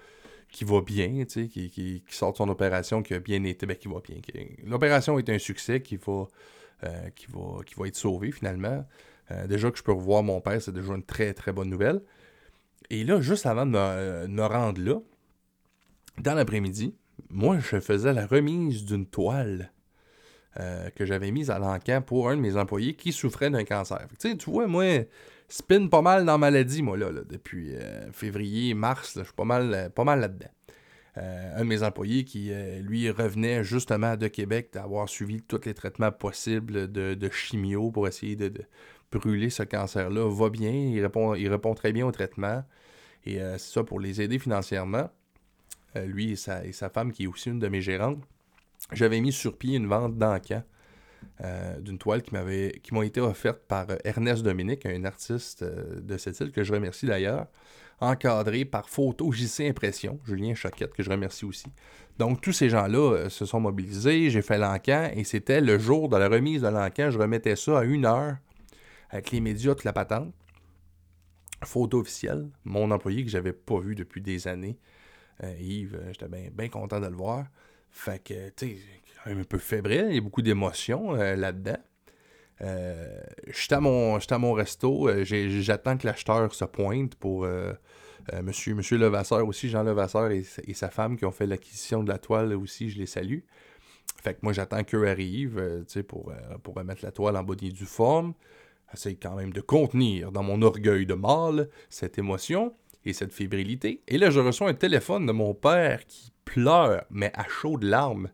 qui 0.55 0.63
va 0.63 0.83
bien, 0.83 1.25
qui, 1.25 1.49
qui, 1.49 1.69
qui, 1.69 2.03
sort 2.11 2.31
de 2.31 2.37
son 2.37 2.49
opération, 2.49 3.03
qui 3.03 3.13
a 3.13 3.19
bien 3.19 3.43
été, 3.43 3.67
ben, 3.67 3.77
qui 3.77 3.89
va 3.89 3.97
bien. 4.01 4.17
L'opération 4.65 5.19
est 5.19 5.29
un 5.29 5.39
succès, 5.41 5.83
qui 5.83 5.97
va, 5.97 6.29
euh, 6.85 7.11
qui 7.17 7.27
va, 7.29 7.65
qui 7.67 7.75
va 7.75 7.89
être 7.89 7.97
sauvé 7.97 8.31
finalement. 8.31 8.87
Euh, 9.33 9.49
déjà 9.49 9.73
que 9.73 9.79
je 9.79 9.83
peux 9.83 9.93
revoir 9.93 10.23
mon 10.23 10.41
père, 10.41 10.63
c'est 10.63 10.73
déjà 10.73 10.95
une 10.95 11.03
très 11.03 11.35
très 11.35 11.53
bonne 11.53 11.69
nouvelle. 11.69 12.03
Et 12.89 13.03
là, 13.03 13.21
juste 13.21 13.47
avant 13.47 13.67
de 13.67 13.73
me, 14.29 14.47
rendre 14.47 14.81
là, 14.81 15.01
dans 16.19 16.35
l'après-midi, 16.35 16.95
moi, 17.31 17.59
je 17.59 17.81
faisais 17.81 18.13
la 18.13 18.25
remise 18.25 18.85
d'une 18.85 19.07
toile 19.07 19.73
euh, 20.61 20.89
que 20.91 21.05
j'avais 21.05 21.33
mise 21.33 21.51
à 21.51 21.59
l'encan 21.59 22.01
pour 22.01 22.29
un 22.31 22.37
de 22.37 22.41
mes 22.41 22.57
employés 22.57 22.95
qui 22.95 23.11
souffrait 23.11 23.51
d'un 23.51 23.65
cancer. 23.65 24.07
tu 24.21 24.37
vois, 24.47 24.69
moi, 24.69 24.85
spin 25.55 25.87
pas 25.87 26.03
mal 26.03 26.25
dans 26.25 26.33
la 26.33 26.39
maladie, 26.39 26.83
moi, 26.83 26.97
là, 26.97 27.13
depuis 27.13 27.77
euh, 27.77 28.11
février, 28.11 28.75
mars, 28.75 29.13
je 29.17 29.23
suis 29.23 29.33
pas 29.33 29.45
mal, 29.45 29.73
euh, 29.73 29.89
pas 29.89 30.03
mal 30.03 30.19
là-dedans. 30.19 30.51
Euh, 31.17 31.57
un 31.57 31.61
de 31.61 31.69
mes 31.69 31.85
employés 31.85 32.25
qui, 32.25 32.51
lui, 32.81 33.09
revenait 33.09 33.63
justement 33.63 34.17
de 34.17 34.27
Québec 34.27 34.71
d'avoir 34.73 35.09
suivi 35.09 35.43
tous 35.43 35.61
les 35.65 35.73
traitements 35.73 36.11
possibles 36.11 36.91
de, 36.91 37.31
chimio 37.31 37.93
pour 37.93 38.09
essayer 38.09 38.35
de, 38.35 38.53
brûler 39.13 39.49
ce 39.49 39.63
cancer-là, 39.63 40.29
va 40.29 40.51
bien, 40.51 40.73
il 40.73 41.01
répond, 41.01 41.37
il 41.37 41.49
répond 41.49 41.73
très 41.75 41.93
bien 41.93 42.05
au 42.05 42.11
traitement. 42.11 42.65
Et 43.25 43.37
c'est 43.37 43.59
ça 43.59 43.85
pour 43.85 44.01
les 44.01 44.21
aider 44.21 44.41
financièrement. 44.41 45.09
lui 45.95 46.33
et 46.33 46.37
sa, 46.37 46.89
femme, 46.93 47.13
qui 47.13 47.23
est 47.23 47.27
aussi 47.29 47.51
une 47.51 47.61
de 47.61 47.69
mes 47.69 47.81
gérantes, 47.81 48.19
j'avais 48.91 49.21
mis 49.21 49.31
sur 49.31 49.57
pied 49.57 49.77
une 49.77 49.87
vente 49.87 50.19
d'encan 50.19 50.65
euh, 51.43 51.81
d'une 51.81 51.99
toile 51.99 52.23
qui 52.23 52.33
m'avait 52.33 52.81
qui 52.83 52.95
m'ont 52.95 53.03
été 53.03 53.21
offertes 53.21 53.63
par 53.67 53.91
euh, 53.91 53.97
Ernest 54.05 54.43
Dominique, 54.43 54.87
un 54.87 55.05
artiste 55.05 55.63
euh, 55.63 56.01
de 56.01 56.17
cette 56.17 56.39
île 56.41 56.53
que 56.53 56.65
je 56.65 56.73
remercie 56.73 57.07
d'ailleurs, 57.07 57.47
encadré 58.01 58.65
par 58.65 58.89
Photo 58.89 59.31
JC 59.33 59.69
Impression, 59.69 60.19
Julien 60.25 60.55
Choquette, 60.55 60.93
que 60.95 61.03
je 61.03 61.11
remercie 61.11 61.45
aussi. 61.45 61.67
Donc 62.19 62.41
tous 62.41 62.53
ces 62.53 62.69
gens-là 62.69 63.29
se 63.29 63.45
sont 63.45 63.61
mobilisés, 63.61 64.31
j'ai 64.31 64.43
fait 64.43 64.59
l'encan 64.59 65.11
et 65.15 65.25
c'était 65.25 65.61
le 65.61 65.79
jour 65.79 66.09
de 66.09 66.17
la 66.17 66.29
remise 66.29 66.63
de 66.63 66.69
l'encan, 66.69 67.11
je 67.11 67.19
remettais 67.19 67.57
ça 67.57 67.81
à 67.81 67.85
une 67.85 68.07
heure 68.07 68.37
avec 69.11 69.31
les 69.31 69.41
médias, 69.41 69.75
toute 69.75 69.85
la 69.85 69.93
patente. 69.93 70.33
Photo 71.65 72.01
officielle, 72.01 72.49
mon 72.65 72.91
employé 72.91 73.25
que 73.25 73.31
j'avais 73.31 73.53
pas 73.53 73.81
vu 73.81 73.95
depuis 73.95 74.21
des 74.21 74.49
années, 74.49 74.79
Yves, 75.61 75.99
j'étais 76.13 76.51
bien 76.51 76.69
content 76.69 77.01
de 77.01 77.07
le 77.07 77.17
voir. 77.17 77.47
Fait 77.91 78.23
que, 78.23 78.51
tu 78.51 78.67
sais, 78.67 78.79
un 79.27 79.45
peu 79.45 79.59
fébrile, 79.59 80.07
il 80.11 80.15
y 80.15 80.19
a 80.19 80.21
beaucoup 80.21 80.43
d'émotions 80.43 81.15
euh, 81.15 81.37
là-dedans. 81.37 81.79
Euh, 82.61 83.21
j'étais 83.49 83.75
à, 83.75 83.81
mon, 83.81 84.53
resto, 84.53 85.09
euh, 85.09 85.25
j'attends 85.25 85.97
que 85.97 86.07
l'acheteur 86.07 86.55
se 86.55 86.65
pointe 86.65 87.17
pour 87.17 87.47
monsieur, 88.43 88.75
monsieur 88.75 88.97
Levasseur 88.97 89.47
aussi, 89.47 89.69
Jean 89.69 89.83
Levasseur 89.83 90.31
et, 90.31 90.45
sa 90.45 90.89
femme 90.89 91.17
qui 91.17 91.25
ont 91.25 91.33
fait 91.33 91.47
l'acquisition 91.47 92.03
de 92.03 92.09
la 92.09 92.19
toile 92.19 92.55
aussi, 92.55 92.91
je 92.91 92.99
les 92.99 93.07
salue. 93.07 93.41
Fait 94.23 94.35
que 94.35 94.39
moi 94.43 94.53
j'attends 94.53 94.85
qu'eux 94.85 95.09
arrivent 95.09 95.85
pour, 96.07 96.33
pour 96.63 96.75
remettre 96.75 97.05
la 97.05 97.11
toile 97.11 97.37
en 97.37 97.43
bonne 97.43 97.63
et 97.63 97.71
due 97.71 97.85
forme. 97.85 98.35
J'essaie 98.93 99.17
quand 99.17 99.35
même 99.35 99.53
de 99.53 99.61
contenir 99.61 100.31
dans 100.31 100.45
mon 100.45 100.63
orgueil 100.63 101.05
de 101.05 101.15
mâle 101.15 101.69
cette 101.91 102.19
émotion 102.19 102.75
et 103.05 103.13
cette 103.13 103.33
fébrilité. 103.33 104.03
Et 104.07 104.17
là 104.17 104.31
je 104.31 104.41
reçois 104.41 104.71
un 104.71 104.75
téléphone 104.75 105.27
de 105.27 105.33
mon 105.33 105.53
père 105.53 106.07
qui 106.07 106.33
pleure, 106.45 107.05
mais 107.11 107.33
à 107.35 107.45
chaudes 107.49 107.83
larmes. 107.83 108.31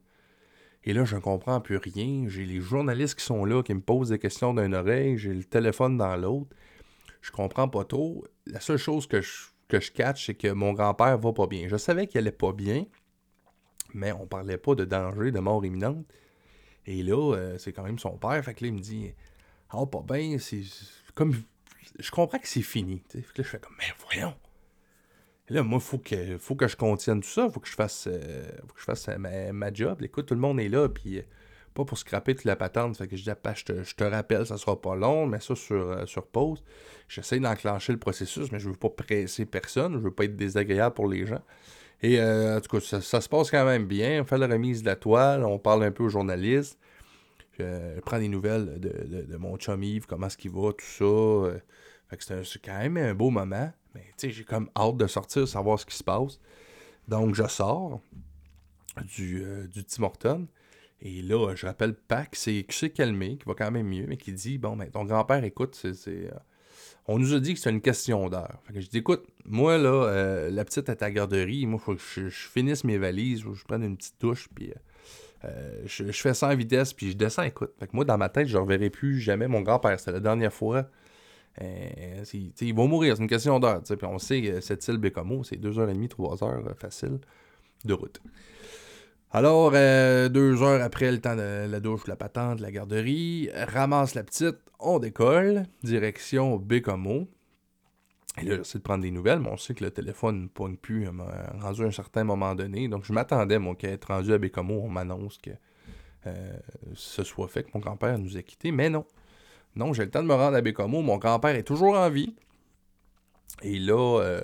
Et 0.84 0.92
là, 0.92 1.04
je 1.04 1.16
ne 1.16 1.20
comprends 1.20 1.60
plus 1.60 1.76
rien. 1.76 2.24
J'ai 2.28 2.46
les 2.46 2.60
journalistes 2.60 3.18
qui 3.18 3.24
sont 3.24 3.44
là, 3.44 3.62
qui 3.62 3.74
me 3.74 3.80
posent 3.80 4.08
des 4.10 4.18
questions 4.18 4.54
d'une 4.54 4.74
oreille. 4.74 5.18
J'ai 5.18 5.34
le 5.34 5.44
téléphone 5.44 5.98
dans 5.98 6.16
l'autre. 6.16 6.56
Je 7.20 7.30
comprends 7.30 7.68
pas 7.68 7.84
trop. 7.84 8.24
La 8.46 8.60
seule 8.60 8.78
chose 8.78 9.06
que 9.06 9.20
je, 9.20 9.30
que 9.68 9.76
catch, 9.90 10.26
c'est 10.26 10.34
que 10.34 10.48
mon 10.48 10.72
grand-père 10.72 11.18
va 11.18 11.32
pas 11.32 11.46
bien. 11.46 11.68
Je 11.68 11.76
savais 11.76 12.06
qu'il 12.06 12.18
allait 12.18 12.32
pas 12.32 12.52
bien, 12.52 12.86
mais 13.92 14.12
on 14.12 14.26
parlait 14.26 14.56
pas 14.56 14.74
de 14.74 14.84
danger, 14.86 15.30
de 15.32 15.38
mort 15.38 15.64
imminente. 15.64 16.06
Et 16.86 17.02
là, 17.02 17.34
euh, 17.34 17.58
c'est 17.58 17.72
quand 17.72 17.82
même 17.82 17.98
son 17.98 18.16
père. 18.16 18.42
Fait 18.42 18.54
que 18.54 18.64
là, 18.64 18.68
il 18.68 18.74
me 18.74 18.80
dit 18.80 19.12
Ah, 19.68 19.84
pas 19.84 20.02
bien, 20.02 20.38
c'est 20.38 20.62
comme. 21.14 21.34
Je 21.98 22.10
comprends 22.10 22.38
que 22.38 22.48
c'est 22.48 22.62
fini. 22.62 23.02
Fait 23.10 23.18
là, 23.18 23.24
je 23.36 23.42
fais 23.42 23.58
comme 23.58 23.74
Mais 23.78 23.92
voyons 23.98 24.34
là, 25.50 25.62
moi, 25.62 25.78
il 25.82 25.86
faut 25.86 25.98
que, 25.98 26.38
faut 26.38 26.54
que 26.54 26.68
je 26.68 26.76
contienne 26.76 27.20
tout 27.20 27.28
ça. 27.28 27.46
Il 27.46 27.52
faut 27.52 27.60
que 27.60 27.68
je 27.68 27.74
fasse, 27.74 28.08
euh, 28.10 28.48
faut 28.66 28.74
que 28.74 28.80
je 28.80 28.84
fasse 28.84 29.08
euh, 29.08 29.52
ma, 29.52 29.72
job. 29.72 30.02
Écoute, 30.02 30.26
tout 30.26 30.34
le 30.34 30.40
monde 30.40 30.60
est 30.60 30.68
là, 30.68 30.88
puis 30.88 31.18
euh, 31.18 31.22
pas 31.74 31.84
pour 31.84 31.98
scraper 31.98 32.34
toute 32.34 32.44
la 32.44 32.56
patente. 32.56 32.96
Fait 32.96 33.08
que 33.08 33.16
je 33.16 33.30
ah, 33.30 33.34
te, 33.34 33.82
je 33.82 33.94
te 33.94 34.04
rappelle, 34.04 34.46
ça 34.46 34.56
sera 34.56 34.80
pas 34.80 34.94
long, 34.94 35.26
mais 35.26 35.40
ça 35.40 35.54
sur, 35.54 36.08
sur 36.08 36.26
pause. 36.26 36.62
J'essaie 37.08 37.40
d'enclencher 37.40 37.92
le 37.92 37.98
processus, 37.98 38.50
mais 38.52 38.58
je 38.58 38.68
veux 38.68 38.76
pas 38.76 38.90
presser 38.90 39.44
personne. 39.44 39.94
Je 39.94 39.98
veux 39.98 40.12
pas 40.12 40.24
être 40.24 40.36
désagréable 40.36 40.94
pour 40.94 41.08
les 41.08 41.26
gens. 41.26 41.42
Et 42.02 42.20
en 42.22 42.60
tout 42.60 42.78
cas, 42.78 43.00
ça, 43.00 43.20
se 43.20 43.28
passe 43.28 43.50
quand 43.50 43.64
même 43.64 43.86
bien. 43.86 44.22
On 44.22 44.24
fait 44.24 44.38
la 44.38 44.46
remise 44.46 44.80
de 44.80 44.86
la 44.86 44.96
toile, 44.96 45.44
on 45.44 45.58
parle 45.58 45.84
un 45.84 45.90
peu 45.90 46.04
aux 46.04 46.08
journalistes. 46.08 46.78
Je, 47.58 48.00
prends 48.00 48.18
des 48.18 48.28
nouvelles 48.28 48.80
de, 48.80 49.24
de, 49.28 49.36
mon 49.36 49.58
chum 49.58 49.82
Yves, 49.82 50.06
comment 50.06 50.28
est-ce 50.28 50.38
qu'il 50.38 50.50
va, 50.50 50.72
tout 50.72 50.86
ça. 50.86 51.60
Fait 52.08 52.16
que 52.16 52.42
c'est 52.42 52.62
quand 52.62 52.78
même 52.78 52.96
un 52.96 53.14
beau 53.14 53.28
moment. 53.28 53.70
Mais 53.94 54.04
tu 54.16 54.28
sais, 54.28 54.30
j'ai 54.30 54.44
comme 54.44 54.70
hâte 54.76 54.96
de 54.96 55.06
sortir, 55.06 55.46
savoir 55.48 55.78
ce 55.78 55.86
qui 55.86 55.96
se 55.96 56.04
passe. 56.04 56.38
Donc, 57.08 57.34
je 57.34 57.46
sors 57.48 58.00
du, 59.16 59.42
euh, 59.42 59.66
du 59.66 59.84
Tim 59.84 60.04
Horton. 60.04 60.46
Et 61.02 61.22
là, 61.22 61.54
je 61.54 61.66
rappelle 61.66 61.94
Pac, 61.94 62.36
c'est 62.36 62.64
qui 62.68 62.76
s'est 62.76 62.90
calmé, 62.90 63.38
qui 63.38 63.46
va 63.46 63.54
quand 63.54 63.70
même 63.70 63.88
mieux, 63.88 64.06
mais 64.06 64.16
qui 64.16 64.32
dit 64.32 64.58
Bon, 64.58 64.76
ben, 64.76 64.90
ton 64.90 65.04
grand-père, 65.04 65.42
écoute, 65.44 65.74
c'est. 65.74 66.08
Euh, 66.08 66.30
on 67.06 67.18
nous 67.18 67.34
a 67.34 67.40
dit 67.40 67.54
que 67.54 67.60
c'est 67.60 67.70
une 67.70 67.80
question 67.80 68.28
d'heure. 68.28 68.60
Fait 68.64 68.74
que 68.74 68.80
je 68.80 68.88
dis 68.88 68.98
Écoute, 68.98 69.26
moi, 69.44 69.78
là, 69.78 70.04
euh, 70.04 70.50
la 70.50 70.64
petite 70.64 70.88
à 70.88 70.96
la 71.00 71.10
garderie. 71.10 71.66
Moi, 71.66 71.80
faut 71.80 71.94
que 71.94 72.00
je, 72.00 72.28
finisse 72.28 72.84
mes 72.84 72.98
valises, 72.98 73.40
je 73.40 73.64
prenne 73.64 73.82
une 73.82 73.96
petite 73.96 74.20
douche, 74.20 74.48
puis. 74.54 74.72
je, 75.86 76.12
fais 76.12 76.34
ça 76.34 76.48
en 76.48 76.54
vitesse, 76.54 76.92
puis 76.92 77.12
je 77.12 77.16
descends, 77.16 77.44
écoute. 77.44 77.72
Fait 77.78 77.86
que 77.86 77.92
moi, 77.96 78.04
dans 78.04 78.18
ma 78.18 78.28
tête, 78.28 78.46
je 78.46 78.56
ne 78.56 78.62
reverrai 78.62 78.90
plus 78.90 79.20
jamais 79.20 79.48
mon 79.48 79.62
grand-père. 79.62 79.98
C'était 79.98 80.12
la 80.12 80.20
dernière 80.20 80.52
fois 80.52 80.86
euh, 81.60 82.24
il 82.60 82.74
va 82.74 82.86
mourir, 82.86 83.16
c'est 83.16 83.22
une 83.22 83.28
question 83.28 83.58
d'heure. 83.58 83.82
Puis 83.82 83.96
on 84.04 84.18
sait 84.18 84.42
que 84.42 84.60
cette 84.60 84.86
île 84.88 84.98
Bécomo, 84.98 85.44
c'est 85.44 85.56
2h30, 85.56 86.08
3h 86.08 86.44
euh, 86.44 86.74
facile 86.74 87.18
de 87.84 87.92
route. 87.92 88.20
Alors, 89.32 89.72
euh, 89.74 90.28
deux 90.28 90.62
heures 90.62 90.82
après 90.82 91.10
le 91.10 91.20
temps 91.20 91.36
de 91.36 91.66
la 91.70 91.80
douche, 91.80 92.06
la 92.06 92.16
patente, 92.16 92.60
la 92.60 92.70
garderie, 92.70 93.48
ramasse 93.54 94.14
la 94.14 94.24
petite, 94.24 94.56
on 94.80 94.98
décolle, 94.98 95.64
direction 95.82 96.56
Bécomo. 96.56 97.28
Et 98.40 98.44
là, 98.44 98.56
j'essaie 98.56 98.78
de 98.78 98.82
prendre 98.82 99.02
des 99.02 99.10
nouvelles, 99.10 99.40
mais 99.40 99.50
on 99.50 99.56
sait 99.56 99.74
que 99.74 99.84
le 99.84 99.90
téléphone 99.90 100.42
ne 100.42 100.48
pogne 100.48 100.76
plus 100.76 101.08
rendu 101.60 101.82
à 101.82 101.86
un 101.86 101.90
certain 101.90 102.24
moment 102.24 102.54
donné. 102.54 102.88
Donc, 102.88 103.04
je 103.04 103.12
m'attendais, 103.12 103.58
moi, 103.58 103.74
qu'à 103.74 103.88
être 103.88 104.06
rendu 104.06 104.32
à 104.32 104.38
Bécomo, 104.38 104.80
on 104.84 104.88
m'annonce 104.88 105.38
que 105.38 105.50
ce 106.94 107.24
soit 107.24 107.48
fait, 107.48 107.64
que 107.64 107.70
mon 107.74 107.80
grand-père 107.80 108.18
nous 108.18 108.36
a 108.36 108.42
quittés. 108.42 108.72
Mais 108.72 108.88
non, 108.88 109.04
non, 109.76 109.92
j'ai 109.92 110.04
le 110.04 110.10
temps 110.10 110.22
de 110.22 110.28
me 110.28 110.34
rendre 110.34 110.56
à 110.56 110.60
Bécomo. 110.60 111.02
Mon 111.02 111.18
grand-père 111.18 111.54
est 111.54 111.62
toujours 111.62 111.96
en 111.96 112.10
vie. 112.10 112.34
Et 113.62 113.78
là, 113.78 114.20
euh, 114.20 114.40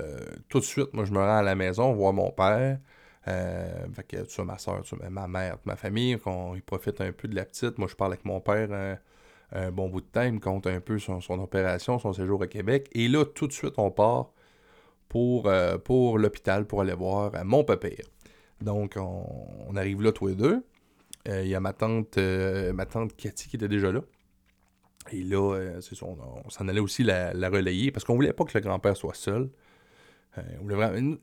tout 0.48 0.60
de 0.60 0.64
suite, 0.64 0.92
moi, 0.92 1.04
je 1.04 1.12
me 1.12 1.18
rends 1.18 1.38
à 1.38 1.42
la 1.42 1.54
maison 1.54 1.92
voir 1.92 2.12
mon 2.12 2.30
père. 2.30 2.78
fait 3.24 4.06
que 4.06 4.22
tu 4.24 4.42
ma 4.42 4.58
soeur, 4.58 4.82
ma 5.10 5.26
mère, 5.26 5.58
ma 5.64 5.76
famille, 5.76 6.18
qu'on 6.18 6.58
profite 6.64 7.00
un 7.00 7.12
peu 7.12 7.28
de 7.28 7.34
la 7.34 7.44
petite. 7.44 7.78
Moi, 7.78 7.88
je 7.88 7.94
parle 7.94 8.12
avec 8.12 8.24
mon 8.24 8.40
père 8.40 8.98
un 9.52 9.70
bon 9.70 9.88
bout 9.88 10.00
de 10.00 10.06
temps. 10.06 10.22
Il 10.22 10.34
me 10.34 10.40
compte 10.40 10.66
un 10.66 10.80
peu 10.80 10.98
son, 10.98 11.20
opération, 11.40 11.98
son 11.98 12.12
séjour 12.12 12.42
à 12.42 12.46
Québec. 12.46 12.88
Et 12.92 13.08
là, 13.08 13.24
tout 13.24 13.46
de 13.46 13.52
suite, 13.52 13.74
on 13.78 13.90
part 13.90 14.32
pour, 15.08 15.50
pour 15.84 16.18
l'hôpital 16.18 16.66
pour 16.66 16.82
aller 16.82 16.94
voir 16.94 17.32
mon 17.44 17.64
papa. 17.64 17.88
Donc, 18.60 18.96
on, 18.96 19.76
arrive 19.76 20.02
là 20.02 20.12
tous 20.12 20.28
les 20.28 20.34
deux. 20.34 20.64
Euh, 21.28 21.42
il 21.42 21.48
y 21.48 21.54
a 21.54 21.60
ma 21.60 21.72
tante, 21.72 22.18
euh, 22.18 22.72
ma 22.72 22.86
tante 22.86 23.16
Cathy 23.16 23.48
qui 23.48 23.56
était 23.56 23.68
déjà 23.68 23.90
là. 23.92 24.00
Et 25.12 25.22
là, 25.22 25.54
euh, 25.54 25.80
c'est 25.80 26.00
on, 26.02 26.48
s'en 26.48 26.68
allait 26.68 26.80
aussi 26.80 27.02
la, 27.02 27.30
relayer 27.48 27.90
parce 27.90 28.04
qu'on 28.04 28.14
voulait 28.14 28.32
pas 28.32 28.44
que 28.44 28.56
le 28.56 28.60
grand-père 28.60 28.96
soit 28.96 29.14
seul. 29.14 29.50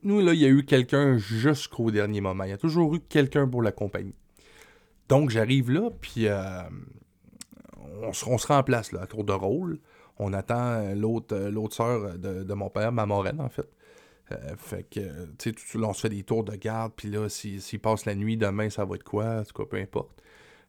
Nous, 0.02 0.20
là, 0.20 0.34
il 0.34 0.40
y 0.40 0.44
a 0.44 0.48
eu 0.48 0.64
quelqu'un 0.64 1.16
jusqu'au 1.18 1.92
dernier 1.92 2.20
moment. 2.20 2.44
Il 2.44 2.50
y 2.50 2.54
a 2.54 2.58
toujours 2.58 2.96
eu 2.96 3.00
quelqu'un 3.00 3.46
pour 3.46 3.62
l'accompagner. 3.62 4.14
Donc, 5.08 5.30
j'arrive 5.30 5.70
là, 5.70 5.90
puis 6.00 6.26
on, 8.02 8.12
se 8.12 8.24
rend 8.24 8.58
en 8.58 8.62
place, 8.64 8.90
là, 8.90 9.02
à 9.02 9.06
tour 9.06 9.22
de 9.22 9.32
rôle. 9.32 9.78
On 10.18 10.32
attend 10.32 10.94
l'autre, 10.94 11.36
l'autre 11.36 11.76
sœur 11.76 12.18
de, 12.18 12.42
de, 12.42 12.54
mon 12.54 12.70
père, 12.70 12.90
ma 12.90 13.06
moraine, 13.06 13.40
en 13.40 13.48
fait. 13.48 13.68
Euh, 14.32 14.56
fait 14.56 14.84
que, 14.84 15.26
tu 15.38 15.54
sais, 15.56 15.78
on 15.78 15.92
se 15.92 16.00
fait 16.00 16.08
des 16.08 16.22
tours 16.22 16.44
de 16.44 16.56
garde, 16.56 16.92
puis 16.96 17.08
là, 17.08 17.28
s'il 17.28 17.80
passe 17.80 18.06
la 18.06 18.14
nuit, 18.14 18.36
demain, 18.36 18.70
ça 18.70 18.84
va 18.84 18.96
être 18.96 19.04
quoi, 19.04 19.42
en 19.42 19.64
peu 19.64 19.76
importe. 19.76 20.22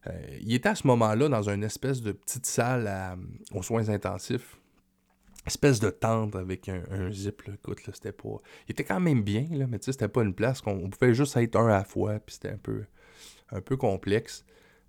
Euh, 0.06 0.38
il 0.40 0.54
était 0.54 0.68
à 0.68 0.74
ce 0.74 0.86
moment-là 0.86 1.28
dans 1.28 1.48
une 1.48 1.64
espèce 1.64 2.02
de 2.02 2.12
petite 2.12 2.46
salle 2.46 3.18
aux 3.52 3.62
soins 3.62 3.88
intensifs. 3.88 4.58
Espèce 5.46 5.78
de 5.78 5.90
tente 5.90 6.34
avec 6.34 6.68
un, 6.68 7.10
zip, 7.12 7.42
là. 7.42 7.54
écoute, 7.54 7.86
là, 7.86 7.92
c'était 7.94 8.12
pas... 8.12 8.36
Il 8.68 8.72
était 8.72 8.82
quand 8.82 8.98
même 8.98 9.22
bien, 9.22 9.46
là, 9.52 9.66
mais 9.68 9.78
tu 9.78 9.86
sais, 9.86 9.92
c'était 9.92 10.08
pas 10.08 10.22
une 10.22 10.34
place 10.34 10.60
qu'on 10.60 10.90
pouvait 10.90 11.14
juste 11.14 11.36
être 11.36 11.54
un 11.54 11.66
à 11.68 11.78
la 11.78 11.84
fois, 11.84 12.18
puis 12.18 12.34
c'était 12.34 12.50
un 12.50 12.58
peu, 12.58 12.84
un 13.52 13.60
peu 13.60 13.76
complexe. 13.76 14.44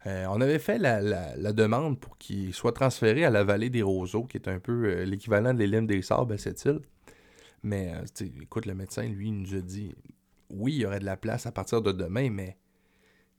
Euh, 0.08 0.26
on 0.30 0.42
avait 0.42 0.58
fait 0.58 0.80
la, 0.80 1.54
demande 1.54 2.00
pour 2.00 2.18
qu'il 2.18 2.56
soit 2.56 2.72
transféré 2.72 3.24
à 3.24 3.30
la 3.30 3.44
vallée 3.44 3.70
des 3.70 3.84
Roseaux, 3.84 4.24
qui 4.24 4.38
est 4.38 4.48
un 4.48 4.60
peu 4.60 5.04
l'équivalent 5.04 5.54
de 5.54 5.64
l'île 5.64 5.86
des 5.86 6.02
Sables 6.02 6.34
à 6.34 6.38
cette 6.40 6.66
île. 6.66 6.82
Mais 7.62 7.94
euh, 7.94 8.26
écoute, 8.42 8.66
le 8.66 8.74
médecin, 8.74 9.04
lui, 9.04 9.28
il 9.28 9.42
nous 9.42 9.56
a 9.56 9.62
dit 9.62 9.94
oui, 10.50 10.74
il 10.76 10.82
y 10.82 10.86
aurait 10.86 11.00
de 11.00 11.06
la 11.06 11.18
place 11.18 11.46
à 11.46 11.52
partir 11.52 11.82
de 11.82 11.92
demain, 11.92 12.30
mais 12.30 12.58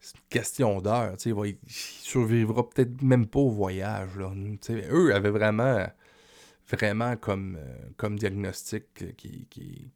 c'est 0.00 0.16
une 0.16 0.28
question 0.30 0.80
d'heure. 0.80 1.14
Il, 1.24 1.34
il 1.36 1.56
survivra 1.68 2.68
peut-être 2.68 3.02
même 3.02 3.26
pas 3.26 3.40
au 3.40 3.50
voyage. 3.50 4.16
Là. 4.16 4.32
Eux 4.90 5.14
avaient 5.14 5.30
vraiment, 5.30 5.86
vraiment 6.70 7.16
comme, 7.16 7.56
euh, 7.56 7.76
comme 7.96 8.18
diagnostic 8.18 9.16
qui, 9.16 9.46
qui, 9.50 9.90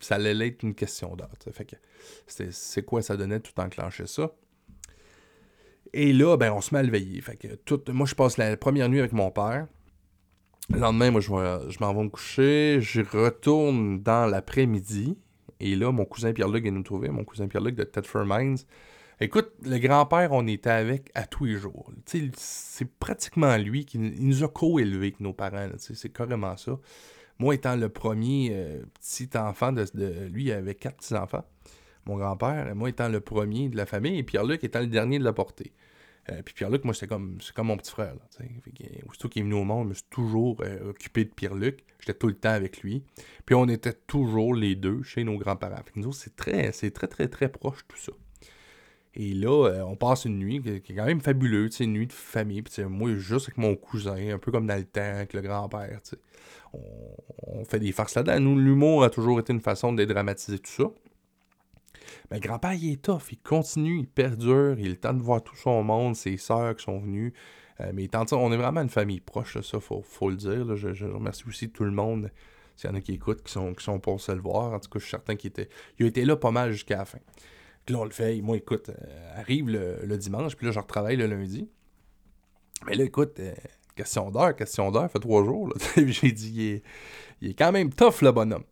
ça 0.00 0.16
allait 0.16 0.48
être 0.48 0.62
une 0.62 0.74
question 0.74 1.16
d'heure. 1.16 1.30
Fait 1.52 1.64
que 1.64 1.76
c'est 2.50 2.84
quoi 2.84 3.02
ça 3.02 3.16
donnait 3.16 3.40
tout 3.40 3.58
enclencher 3.58 4.06
ça. 4.06 4.32
Et 5.92 6.12
là, 6.12 6.36
ben, 6.36 6.52
on 6.52 6.60
se 6.60 6.74
met 6.74 6.80
à 6.80 6.82
le 6.82 6.90
veiller. 6.90 7.20
Fait 7.20 7.36
que 7.36 7.90
moi, 7.90 8.06
je 8.06 8.14
passe 8.14 8.36
la 8.36 8.56
première 8.56 8.88
nuit 8.88 9.00
avec 9.00 9.12
mon 9.12 9.30
père. 9.30 9.66
Le 10.68 10.78
lendemain, 10.78 11.10
moi, 11.10 11.20
je, 11.20 11.28
je 11.28 11.78
m'en 11.80 11.92
vais 11.94 12.04
me 12.04 12.08
coucher. 12.08 12.78
Je 12.80 13.00
retourne 13.00 14.00
dans 14.00 14.26
l'après-midi. 14.26 15.18
Et 15.58 15.74
là, 15.74 15.90
mon 15.90 16.04
cousin 16.04 16.32
Pierre-Luc 16.32 16.62
vient 16.62 16.72
nous 16.72 16.82
trouver, 16.82 17.08
mon 17.08 17.24
cousin 17.24 17.48
Pierre-Luc 17.48 17.74
de 17.74 17.84
Tedford 17.84 18.24
Mines. 18.24 18.58
Écoute, 19.22 19.52
le 19.62 19.78
grand-père, 19.78 20.32
on 20.32 20.46
était 20.46 20.70
avec 20.70 21.10
à 21.14 21.26
tous 21.26 21.44
les 21.44 21.56
jours. 21.56 21.92
C'est 22.06 22.90
pratiquement 22.98 23.54
lui 23.58 23.84
qui 23.84 23.98
nous 23.98 24.42
a 24.44 24.48
co-élevés 24.48 25.08
avec 25.08 25.20
nos 25.20 25.34
parents. 25.34 25.68
C'est 25.76 26.10
carrément 26.10 26.56
ça. 26.56 26.78
Moi, 27.38 27.54
étant 27.54 27.76
le 27.76 27.90
premier 27.90 28.50
euh, 28.52 28.82
petit 28.94 29.28
enfant 29.36 29.72
de, 29.72 29.84
Lui, 30.28 30.44
il 30.44 30.52
avait 30.52 30.74
quatre 30.74 30.96
petits-enfants. 30.96 31.44
Mon 32.06 32.16
grand-père, 32.16 32.74
moi 32.74 32.88
étant 32.88 33.08
le 33.08 33.20
premier 33.20 33.68
de 33.68 33.76
la 33.76 33.84
famille, 33.84 34.18
et 34.18 34.22
Pierre-Luc 34.22 34.64
étant 34.64 34.80
le 34.80 34.86
dernier 34.86 35.18
de 35.18 35.24
la 35.24 35.34
portée. 35.34 35.74
Euh, 36.30 36.40
puis 36.42 36.54
Pierre-Luc, 36.54 36.84
moi, 36.84 36.94
c'est 36.94 37.06
comme, 37.06 37.38
mon 37.58 37.76
petit 37.76 37.90
frère. 37.90 38.14
Là, 38.14 38.46
aussitôt 39.06 39.28
qu'il 39.28 39.40
est 39.40 39.44
venu 39.44 39.54
au 39.56 39.64
monde, 39.64 39.84
je 39.84 39.88
me 39.90 39.94
suis 39.94 40.08
toujours 40.08 40.62
euh, 40.62 40.90
occupé 40.90 41.26
de 41.26 41.30
Pierre-Luc. 41.30 41.84
J'étais 41.98 42.14
tout 42.14 42.28
le 42.28 42.34
temps 42.34 42.50
avec 42.50 42.80
lui. 42.80 43.04
Puis 43.44 43.54
on 43.54 43.68
était 43.68 43.92
toujours 43.92 44.54
les 44.54 44.76
deux 44.76 45.02
chez 45.02 45.24
nos 45.24 45.36
grands-parents. 45.36 45.82
nous, 45.96 46.12
c'est 46.12 46.36
très, 46.36 46.72
c'est 46.72 46.90
très, 46.90 47.06
très, 47.06 47.28
très 47.28 47.50
proche 47.50 47.86
tout 47.86 47.98
ça. 47.98 48.12
Et 49.14 49.34
là, 49.34 49.68
euh, 49.68 49.82
on 49.82 49.96
passe 49.96 50.24
une 50.24 50.38
nuit 50.38 50.62
qui 50.62 50.92
est 50.92 50.96
quand 50.96 51.04
même 51.04 51.20
fabuleuse, 51.20 51.80
une 51.80 51.92
nuit 51.92 52.06
de 52.06 52.12
famille. 52.12 52.62
Puis 52.62 52.84
moi, 52.84 53.14
juste 53.16 53.48
avec 53.48 53.58
mon 53.58 53.74
cousin, 53.74 54.34
un 54.34 54.38
peu 54.38 54.52
comme 54.52 54.66
dans 54.66 54.76
le 54.76 54.84
temps, 54.84 55.00
avec 55.00 55.32
le 55.32 55.40
grand-père. 55.40 56.00
On, 56.72 56.80
on 57.42 57.64
fait 57.64 57.80
des 57.80 57.92
farces 57.92 58.14
là-dedans. 58.14 58.38
Nous, 58.40 58.58
l'humour 58.58 59.02
a 59.02 59.10
toujours 59.10 59.40
été 59.40 59.52
une 59.52 59.60
façon 59.60 59.92
de 59.92 59.98
dédramatiser 59.98 60.58
tout 60.58 60.70
ça. 60.70 60.84
Mais 62.30 62.38
ben, 62.38 62.48
grand-père, 62.48 62.74
il 62.74 62.92
est 62.92 63.02
tough, 63.02 63.32
il 63.32 63.38
continue, 63.38 64.00
il 64.00 64.06
perdure, 64.06 64.78
il 64.78 64.86
a 64.86 64.90
le 64.90 64.96
temps 64.96 65.14
de 65.14 65.22
voir 65.22 65.42
tout 65.42 65.56
son 65.56 65.82
monde, 65.82 66.14
ses 66.16 66.36
sœurs 66.36 66.76
qui 66.76 66.84
sont 66.84 67.00
venues. 67.00 67.32
Euh, 67.80 67.90
mais 67.94 68.08
tant 68.08 68.24
on 68.32 68.52
est 68.52 68.56
vraiment 68.56 68.82
une 68.82 68.90
famille 68.90 69.20
proche, 69.20 69.60
ça, 69.60 69.80
faut, 69.80 70.02
faut 70.02 70.30
le 70.30 70.36
dire. 70.36 70.76
Je, 70.76 71.06
remercie 71.06 71.44
aussi 71.48 71.70
tout 71.70 71.84
le 71.84 71.90
monde, 71.90 72.30
s'il 72.76 72.90
y 72.90 72.92
en 72.92 72.96
a 72.96 73.00
qui 73.00 73.12
écoutent, 73.12 73.42
qui 73.42 73.52
sont, 73.52 73.74
qui 73.74 73.84
sont 73.84 73.98
pour 73.98 74.20
se 74.20 74.32
le 74.32 74.40
voir. 74.40 74.72
En 74.72 74.80
tout 74.80 74.90
cas, 74.90 74.98
je 74.98 75.04
suis 75.04 75.10
certain 75.10 75.36
qu'il 75.36 75.48
était, 75.48 75.68
il 75.98 76.06
a 76.06 76.08
été 76.08 76.24
là 76.24 76.36
pas 76.36 76.50
mal 76.50 76.72
jusqu'à 76.72 76.98
la 76.98 77.04
fin. 77.04 77.18
Puis 77.86 77.94
là, 77.94 78.04
le 78.04 78.10
fait. 78.10 78.40
Moi, 78.40 78.56
écoute, 78.56 78.90
euh, 78.90 79.40
arrive 79.40 79.68
le, 79.68 80.16
dimanche, 80.16 80.56
puis 80.56 80.66
là, 80.66 80.72
je 80.72 80.78
retravaille 80.78 81.16
le 81.16 81.26
lundi. 81.26 81.68
Mais 82.86 82.94
là, 82.94 83.04
écoute, 83.04 83.38
euh, 83.40 83.52
question 83.96 84.30
d'heure, 84.30 84.54
question 84.54 84.90
d'heure, 84.90 85.10
fait 85.10 85.18
trois 85.18 85.44
jours. 85.44 85.72
J'ai 85.96 86.32
dit, 86.32 86.82
il 87.40 87.50
est, 87.50 87.54
quand 87.54 87.72
même 87.72 87.92
tough, 87.92 88.22
le 88.22 88.32
bonhomme. 88.32 88.64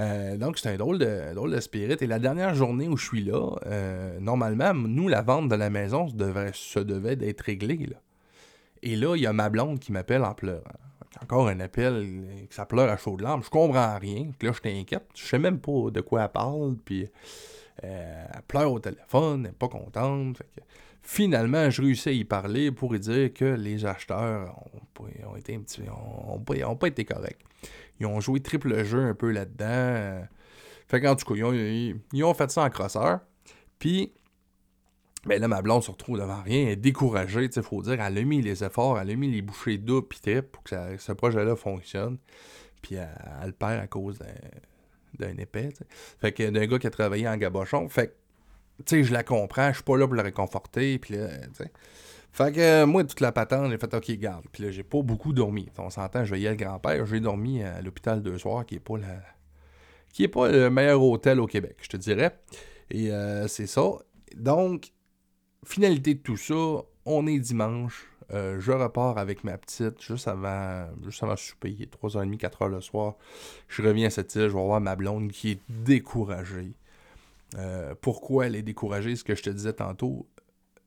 Euh, 0.00 0.36
donc, 0.36 0.58
c'est 0.58 0.70
un 0.70 0.76
drôle 0.76 0.98
de, 0.98 1.60
spirit. 1.60 1.96
Et 2.00 2.06
la 2.06 2.18
dernière 2.18 2.54
journée 2.54 2.88
où 2.88 2.96
je 2.96 3.06
suis 3.06 3.22
là, 3.22 3.50
normalement, 4.20 4.74
nous, 4.74 5.08
la 5.08 5.22
vente 5.22 5.48
de 5.48 5.54
la 5.54 5.70
maison 5.70 6.08
se 6.08 6.14
devait, 6.14 6.52
devait 6.76 7.16
d'être 7.16 7.42
réglée. 7.42 7.88
Et 8.82 8.96
là, 8.96 9.16
il 9.16 9.22
y 9.22 9.26
a 9.26 9.32
ma 9.32 9.48
blonde 9.48 9.78
qui 9.78 9.92
m'appelle 9.92 10.24
en 10.24 10.34
pleurant. 10.34 10.62
Encore 11.22 11.48
un 11.48 11.60
appel, 11.60 12.24
que 12.48 12.54
ça 12.54 12.66
pleure 12.66 12.90
à 12.90 12.96
chaud 12.96 13.16
de 13.16 13.22
larmes. 13.22 13.42
Je 13.44 13.48
comprends 13.48 13.96
rien. 13.98 14.30
Là, 14.42 14.50
je 14.52 14.60
t'inquiète. 14.60 15.06
Je 15.14 15.24
sais 15.24 15.38
même 15.38 15.60
pas 15.60 15.90
de 15.92 16.00
quoi 16.00 16.24
elle 16.24 16.28
parle. 16.28 16.76
Puis 16.84 17.08
euh, 17.84 18.26
elle 18.34 18.42
pleure 18.42 18.72
au 18.72 18.80
téléphone, 18.80 19.40
elle 19.44 19.50
n'est 19.50 19.56
pas 19.56 19.68
contente. 19.68 20.42
finalement, 21.02 21.70
je 21.70 21.82
réussis 21.82 22.08
à 22.08 22.12
y 22.12 22.24
parler 22.24 22.70
pour 22.70 22.92
lui 22.92 23.00
dire 23.00 23.32
que 23.32 23.44
les 23.44 23.84
acheteurs 23.84 24.56
ont, 25.26 25.36
été 25.36 25.54
un 25.54 25.60
petit, 25.60 25.82
pas 26.80 26.86
été 26.86 27.04
corrects. 27.04 27.44
Ils 28.00 28.06
ont 28.06 28.20
joué 28.20 28.40
triple 28.40 28.84
jeu 28.84 29.00
un 29.00 29.14
peu 29.14 29.30
là-dedans. 29.30 30.26
Fait 30.88 31.00
qu'en 31.00 31.16
tout 31.16 31.26
cas, 31.26 31.40
ils 32.12 32.24
ont, 32.24 32.34
fait 32.34 32.50
ça 32.50 32.64
en 32.64 32.70
crosseur. 32.70 33.20
Puis, 33.78 34.12
ben 35.26 35.40
là, 35.40 35.48
ma 35.48 35.62
blonde 35.62 35.82
se 35.82 35.90
retrouve 35.90 36.18
devant 36.18 36.42
rien, 36.42 36.64
elle 36.64 36.68
est 36.70 36.76
découragée, 36.76 37.48
il 37.54 37.62
faut 37.62 37.82
dire. 37.82 38.00
Elle 38.00 38.18
a 38.18 38.22
mis 38.22 38.42
les 38.42 38.62
efforts, 38.62 38.98
elle 38.98 39.10
a 39.10 39.16
mis 39.16 39.30
les 39.30 39.42
bouchées 39.42 39.78
d'eau 39.78 40.02
puis 40.02 40.20
pour 40.42 40.62
que 40.62 40.96
ce 40.98 41.12
projet-là 41.12 41.56
fonctionne. 41.56 42.18
Puis, 42.82 42.96
elle, 42.96 43.08
le 43.46 43.52
perd 43.52 43.80
à 43.80 43.86
cause 43.86 44.18
d'un 44.18 44.26
épais, 45.38 45.70
Fait 46.20 46.32
que 46.32 46.48
d'un 46.50 46.66
gars 46.66 46.78
qui 46.78 46.86
a 46.86 46.90
travaillé 46.90 47.28
en 47.28 47.36
gabochon. 47.36 47.88
Fait 47.88 48.08
que, 48.08 48.12
tu 48.84 48.96
sais, 48.96 49.04
je 49.04 49.12
la 49.12 49.22
comprends, 49.22 49.68
je 49.68 49.74
suis 49.74 49.84
pas 49.84 49.96
là 49.96 50.06
pour 50.06 50.16
la 50.16 50.22
réconforter. 50.22 50.98
Puis 50.98 51.14
là, 51.14 51.28
sais. 51.54 51.70
Fait 52.34 52.52
que 52.52 52.58
euh, 52.58 52.84
moi, 52.86 53.04
toute 53.04 53.20
la 53.20 53.30
patente, 53.30 53.70
j'ai 53.70 53.78
fait 53.78 53.94
OK, 53.94 54.10
garde. 54.18 54.44
Puis 54.50 54.64
là, 54.64 54.72
j'ai 54.72 54.82
pas 54.82 55.02
beaucoup 55.02 55.32
dormi. 55.32 55.68
On 55.78 55.88
s'entend, 55.88 56.24
je 56.24 56.32
veillais 56.32 56.50
le 56.50 56.56
grand-père. 56.56 57.06
J'ai 57.06 57.20
dormi 57.20 57.62
à 57.62 57.80
l'hôpital 57.80 58.22
deux 58.22 58.38
soirs, 58.38 58.66
qui 58.66 58.74
est 58.74 58.80
pas 58.80 58.98
la... 58.98 59.22
qui 60.12 60.24
est 60.24 60.28
pas 60.28 60.50
le 60.50 60.68
meilleur 60.68 61.00
hôtel 61.00 61.38
au 61.38 61.46
Québec, 61.46 61.76
je 61.80 61.88
te 61.88 61.96
dirais. 61.96 62.36
Et 62.90 63.12
euh, 63.12 63.46
c'est 63.46 63.68
ça. 63.68 63.84
Donc, 64.36 64.90
finalité 65.64 66.14
de 66.14 66.18
tout 66.18 66.36
ça, 66.36 66.82
on 67.06 67.26
est 67.28 67.38
dimanche. 67.38 68.10
Euh, 68.32 68.58
je 68.60 68.72
repars 68.72 69.18
avec 69.18 69.44
ma 69.44 69.58
petite 69.58 70.02
juste 70.02 70.28
avant, 70.28 70.86
juste 71.04 71.22
avant 71.22 71.36
souper. 71.36 71.70
Il 71.70 71.82
est 71.82 71.94
3h30, 71.94 72.38
4h 72.38 72.68
le 72.68 72.80
soir. 72.80 73.14
Je 73.68 73.82
reviens 73.82 74.06
à 74.06 74.10
cette 74.10 74.34
île, 74.34 74.42
je 74.42 74.56
vais 74.56 74.62
voir 74.62 74.80
ma 74.80 74.96
blonde 74.96 75.30
qui 75.30 75.52
est 75.52 75.60
découragée. 75.68 76.72
pourquoi 78.00 78.46
elle 78.46 78.56
est 78.56 78.62
découragée? 78.62 79.14
Ce 79.16 79.24
que 79.24 79.34
je 79.34 79.42
te 79.42 79.50
disais 79.50 79.74
tantôt, 79.74 80.26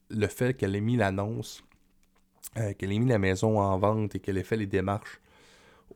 le 0.10 0.28
fait 0.28 0.54
qu'elle 0.56 0.76
ait 0.76 0.82
mis 0.82 0.97
l'annonce, 0.97 1.63
euh, 2.58 2.73
qu'elle 2.73 2.91
ait 2.91 3.00
mis 3.00 3.08
la 3.08 3.19
maison 3.19 3.60
en 3.60 3.78
vente 3.78 4.15
et 4.15 4.19
qu'elle 4.19 4.38
ait 4.38 4.43
fait 4.43 4.58
les 4.58 4.65
démarches 4.65 5.19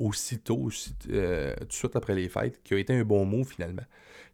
aussitôt, 0.01 0.69
euh, 1.09 1.53
tout 1.59 1.65
de 1.65 1.73
suite 1.73 1.95
après 1.95 2.15
les 2.15 2.29
fêtes, 2.29 2.61
qui 2.63 2.73
a 2.73 2.77
été 2.77 2.93
un 2.93 3.03
bon 3.03 3.25
mot 3.25 3.43
finalement, 3.43 3.83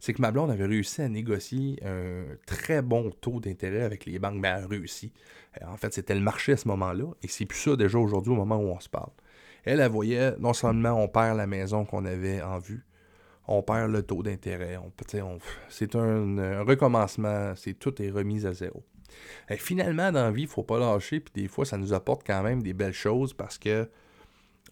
c'est 0.00 0.14
que 0.14 0.22
ma 0.22 0.28
avait 0.28 0.64
réussi 0.64 1.02
à 1.02 1.08
négocier 1.08 1.78
un 1.84 2.24
très 2.46 2.82
bon 2.82 3.10
taux 3.10 3.40
d'intérêt 3.40 3.82
avec 3.82 4.06
les 4.06 4.18
banques. 4.18 4.40
Ben, 4.40 4.56
elle 4.56 4.64
a 4.64 4.66
réussi. 4.66 5.12
Euh, 5.60 5.66
en 5.66 5.76
fait, 5.76 5.92
c'était 5.92 6.14
le 6.14 6.20
marché 6.20 6.52
à 6.52 6.56
ce 6.56 6.68
moment-là, 6.68 7.12
et 7.22 7.28
c'est 7.28 7.46
plus 7.46 7.58
ça 7.58 7.76
déjà 7.76 7.98
aujourd'hui 7.98 8.32
au 8.32 8.36
moment 8.36 8.56
où 8.56 8.68
on 8.68 8.80
se 8.80 8.88
parle. 8.88 9.10
Elle, 9.64 9.80
elle 9.80 9.90
voyait, 9.90 10.36
non 10.38 10.52
seulement 10.52 10.92
on 10.92 11.08
perd 11.08 11.36
la 11.36 11.46
maison 11.46 11.84
qu'on 11.84 12.04
avait 12.04 12.40
en 12.40 12.58
vue, 12.58 12.84
on 13.46 13.62
perd 13.62 13.90
le 13.90 14.02
taux 14.02 14.22
d'intérêt. 14.22 14.76
On, 14.78 14.92
c'est 15.68 15.96
un, 15.96 16.62
recommencement, 16.62 17.54
c'est 17.56 17.74
tout 17.74 18.00
est 18.00 18.10
remis 18.10 18.46
à 18.46 18.52
zéro 18.52 18.84
finalement, 19.56 20.12
dans 20.12 20.24
la 20.24 20.30
vie, 20.30 20.42
il 20.42 20.46
ne 20.46 20.50
faut 20.50 20.62
pas 20.62 20.78
lâcher, 20.78 21.20
puis 21.20 21.42
des 21.42 21.48
fois, 21.48 21.64
ça 21.64 21.78
nous 21.78 21.92
apporte 21.92 22.26
quand 22.26 22.42
même 22.42 22.62
des 22.62 22.74
belles 22.74 22.92
choses 22.92 23.32
parce 23.32 23.58
que 23.58 23.88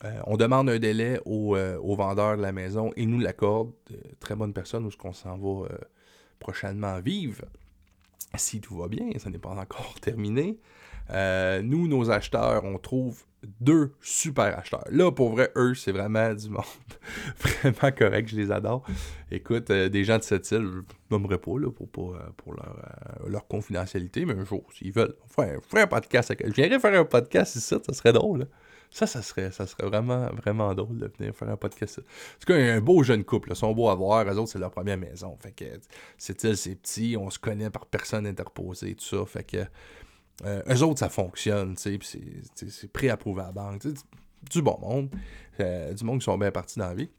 euh, 0.05 0.21
on 0.27 0.37
demande 0.37 0.69
un 0.69 0.79
délai 0.79 1.21
au, 1.25 1.57
euh, 1.57 1.79
au, 1.79 1.97
vendeur 1.97 2.37
de 2.37 2.43
la 2.43 2.53
maison 2.53 2.93
et 2.97 3.07
nous 3.07 3.19
l'accorde. 3.19 3.73
très 4.21 4.37
bonne 4.37 4.53
personne 4.53 4.85
où 4.85 4.91
ce 4.91 4.97
qu'on 4.97 5.13
s'en 5.13 5.37
va. 5.39 5.67
Euh, 5.67 5.79
prochainement 6.39 7.01
vivre? 7.01 7.45
Si 8.37 8.61
tout 8.61 8.77
va 8.77 8.89
bien, 8.89 9.11
ça 9.19 9.31
n'est 9.31 9.39
pas 9.39 9.51
encore 9.51 9.95
terminé. 10.01 10.59
Euh, 11.11 11.63
nous, 11.63 11.87
nos 11.87 12.11
acheteurs, 12.11 12.65
on 12.65 12.79
trouve 12.79 13.23
deux 13.61 13.93
super 14.01 14.59
acheteurs. 14.59 14.85
Là, 14.91 15.13
pour 15.13 15.31
vrai, 15.31 15.53
eux, 15.55 15.75
c'est 15.75 15.93
vraiment 15.93 16.35
du 16.35 16.51
monde 16.51 16.65
vraiment 17.39 17.95
correct. 17.97 18.29
Je 18.29 18.37
les 18.37 18.51
adore. 18.51 18.85
Écoute, 19.31 19.71
euh, 19.71 19.89
des 19.89 20.03
gens 20.03 20.19
de 20.19 20.25
cette 20.25 20.51
île, 20.51 20.69
je 20.73 20.81
nommerai 21.11 21.39
pas 21.39 21.53
pour, 21.93 22.15
leur, 23.29 23.47
confidentialité, 23.47 24.25
mais 24.25 24.35
un 24.35 24.45
jour, 24.45 24.65
s'ils 24.73 24.93
veulent, 24.93 25.15
on 25.25 25.29
ferait, 25.29 25.83
un 25.83 25.87
podcast. 25.87 26.35
Je 26.45 26.51
viendrais 26.51 26.81
faire 26.81 27.01
un 27.01 27.05
podcast 27.05 27.55
ici, 27.55 27.77
ça 27.87 27.93
serait 27.93 28.13
drôle. 28.13 28.49
Ça, 28.91 29.07
ça 29.07 29.23
serait, 29.23 29.51
vraiment, 29.81 30.29
vraiment 30.33 30.75
drôle 30.75 30.99
de 30.99 31.13
venir 31.19 31.35
faire 31.35 31.49
un 31.49 31.57
podcast. 31.57 31.99
En 31.99 32.03
tout 32.41 32.47
cas, 32.47 32.55
un 32.55 32.81
beau 32.81 33.03
jeune 33.03 33.25
couple. 33.25 33.51
Ils 33.51 33.57
sont 33.57 33.73
beaux 33.73 33.89
à 33.89 33.95
voir. 33.95 34.27
Eux 34.27 34.39
autres, 34.39 34.53
c'est 34.53 34.59
leur 34.59 34.71
première 34.71 34.99
maison. 34.99 35.37
Fait 35.41 35.53
que 35.53 35.65
c'est 36.19 36.43
il 36.45 36.57
c'est 36.57 36.75
petit. 36.77 37.17
On 37.19 37.31
se 37.31 37.39
connaît 37.39 37.71
par 37.71 37.87
personne 37.87 38.27
interposée, 38.27 38.95
tout 38.95 39.05
ça. 39.05 39.27
Fait 39.27 39.45
que 39.45 39.65
euh, 40.45 40.63
eux 40.69 40.83
autres, 40.83 41.01
ça 41.01 41.09
fonctionne. 41.09 41.77
C'est 41.77 41.99
pré-approuvé 42.93 43.43
à 43.43 43.47
la 43.47 43.53
banque. 43.53 43.83
Du 44.51 44.63
bon 44.63 44.79
monde. 44.81 45.11
Euh, 45.61 45.93
du 45.93 46.05
monde 46.05 46.21
qui 46.21 46.25
sont 46.25 46.39
bien 46.39 46.51
partis 46.51 46.79
dans 46.79 46.89
la 46.89 46.95
vie. 46.95 47.11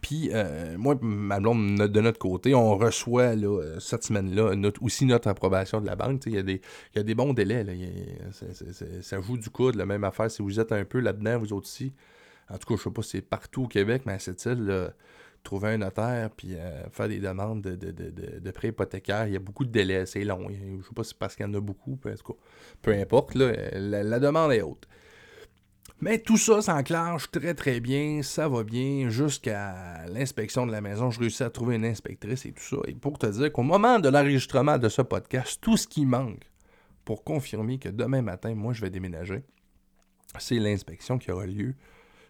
Puis, 0.00 0.30
euh, 0.32 0.76
moi, 0.76 0.96
ma 1.00 1.40
de 1.40 2.00
notre 2.00 2.18
côté, 2.18 2.54
on 2.54 2.76
reçoit 2.76 3.34
là, 3.34 3.78
cette 3.80 4.04
semaine-là 4.04 4.52
aussi 4.80 5.06
notre 5.06 5.28
approbation 5.28 5.80
de 5.80 5.86
la 5.86 5.96
banque. 5.96 6.22
Il 6.26 6.34
y, 6.34 6.38
a 6.38 6.42
des, 6.42 6.60
y 6.94 6.98
a 6.98 7.02
des 7.02 7.14
bons 7.14 7.32
délais. 7.32 7.64
Là. 7.64 7.72
ça 9.02 9.20
joue 9.20 9.38
du 9.38 9.50
coup 9.50 9.72
de 9.72 9.78
la 9.78 9.86
même 9.86 10.04
affaire. 10.04 10.30
Si 10.30 10.42
vous 10.42 10.60
êtes 10.60 10.72
un 10.72 10.84
peu 10.84 11.00
là-dedans, 11.00 11.38
vous 11.38 11.52
autres 11.52 11.66
aussi. 11.66 11.92
En 12.50 12.58
tout 12.58 12.66
cas, 12.66 12.76
je 12.76 12.82
sais 12.82 12.90
pas 12.90 13.02
si 13.02 13.10
c'est 13.10 13.22
partout 13.22 13.64
au 13.64 13.68
Québec, 13.68 14.02
mais 14.04 14.14
à 14.14 14.18
cette 14.18 14.44
île, 14.44 14.92
trouver 15.44 15.68
un 15.68 15.78
notaire 15.78 16.30
puis 16.30 16.54
euh, 16.54 16.88
faire 16.90 17.06
des 17.06 17.20
demandes 17.20 17.62
de, 17.62 17.76
de, 17.76 17.92
de, 17.92 18.40
de 18.40 18.50
prêts 18.50 18.68
hypothécaires, 18.68 19.26
il 19.28 19.34
y 19.34 19.36
a 19.36 19.40
beaucoup 19.40 19.64
de 19.64 19.70
délais, 19.70 20.06
c'est 20.06 20.24
long. 20.24 20.48
Je 20.50 20.76
ne 20.76 20.82
sais 20.82 20.88
pas 20.94 21.04
si 21.04 21.10
c'est 21.10 21.18
parce 21.18 21.36
qu'il 21.36 21.46
y 21.46 21.48
en 21.48 21.54
a 21.54 21.60
beaucoup, 21.60 21.96
peu 22.82 22.92
importe, 22.92 23.34
là, 23.34 23.52
la 23.78 24.18
demande 24.18 24.52
est 24.52 24.62
haute. 24.62 24.88
Mais 26.04 26.18
tout 26.18 26.36
ça 26.36 26.60
s'enclenche 26.60 27.30
très 27.30 27.54
très 27.54 27.80
bien, 27.80 28.20
ça 28.22 28.46
va 28.46 28.62
bien 28.62 29.08
jusqu'à 29.08 30.04
l'inspection 30.08 30.66
de 30.66 30.70
la 30.70 30.82
maison. 30.82 31.10
Je 31.10 31.18
réussis 31.18 31.42
à 31.42 31.48
trouver 31.48 31.76
une 31.76 31.86
inspectrice 31.86 32.44
et 32.44 32.52
tout 32.52 32.62
ça. 32.62 32.76
Et 32.86 32.92
pour 32.92 33.18
te 33.18 33.24
dire 33.24 33.50
qu'au 33.50 33.62
moment 33.62 33.98
de 33.98 34.10
l'enregistrement 34.10 34.76
de 34.76 34.90
ce 34.90 35.00
podcast, 35.00 35.58
tout 35.62 35.78
ce 35.78 35.88
qui 35.88 36.04
manque 36.04 36.42
pour 37.06 37.24
confirmer 37.24 37.78
que 37.78 37.88
demain 37.88 38.20
matin, 38.20 38.54
moi, 38.54 38.74
je 38.74 38.82
vais 38.82 38.90
déménager, 38.90 39.44
c'est 40.38 40.58
l'inspection 40.58 41.16
qui 41.16 41.32
aura 41.32 41.46
lieu 41.46 41.74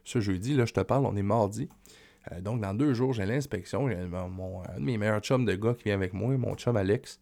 ce 0.05 0.21
jeudi. 0.21 0.55
Là, 0.55 0.67
je 0.67 0.73
te 0.73 0.79
parle, 0.79 1.05
on 1.05 1.17
est 1.17 1.23
mardi. 1.23 1.69
Euh, 2.31 2.41
donc, 2.41 2.61
dans 2.61 2.75
deux 2.75 2.95
jours, 2.95 3.13
j'ai 3.13 3.27
l'inspection. 3.27 3.89
J'ai 3.89 3.97
mon, 4.07 4.63
un 4.63 4.79
de 4.79 4.85
mes 4.85 4.99
meilleurs 4.99 5.19
chums 5.19 5.45
de 5.45 5.55
gars 5.57 5.75
qui 5.75 5.87
vient 5.87 5.95
avec 5.95 6.13
moi, 6.13 6.37
mon 6.37 6.55
chum 6.55 6.77
Alex, 6.77 7.19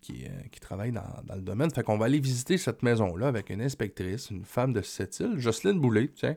qui, 0.00 0.24
euh, 0.24 0.28
qui 0.50 0.60
travaille 0.60 0.92
dans, 0.92 1.34
le 1.34 1.40
domaine. 1.40 1.70
Fait 1.70 1.82
qu'on 1.82 1.98
va 1.98 2.06
aller 2.06 2.20
visiter 2.20 2.58
cette 2.58 2.82
maison-là 2.82 3.28
avec 3.28 3.50
une 3.50 3.62
inspectrice, 3.62 4.30
une 4.30 4.44
femme 4.44 4.72
de 4.72 4.82
cette 4.82 5.18
île, 5.20 5.38
Jocelyne 5.38 5.80
Boulay, 5.80 6.08
tiens. 6.14 6.36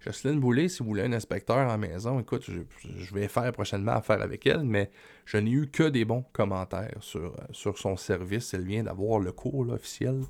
Jocelyne 0.00 0.40
Boulay, 0.40 0.68
si 0.68 0.78
vous 0.78 0.86
voulez 0.88 1.02
un 1.02 1.12
inspecteur 1.12 1.70
en 1.70 1.76
maison, 1.76 2.18
écoute, 2.20 2.48
je, 2.48 3.14
vais 3.14 3.28
faire 3.28 3.52
prochainement 3.52 3.92
affaire 3.92 4.22
avec 4.22 4.46
elle, 4.46 4.64
mais 4.64 4.90
je 5.26 5.36
n'ai 5.36 5.50
eu 5.50 5.68
que 5.68 5.82
des 5.90 6.06
bons 6.06 6.24
commentaires 6.32 6.96
sur, 7.00 7.20
euh, 7.20 7.44
sur 7.52 7.76
son 7.76 7.96
service. 7.96 8.54
Elle 8.54 8.64
vient 8.64 8.82
d'avoir 8.82 9.20
le 9.20 9.32
cours 9.32 9.68
officiel. 9.68 10.22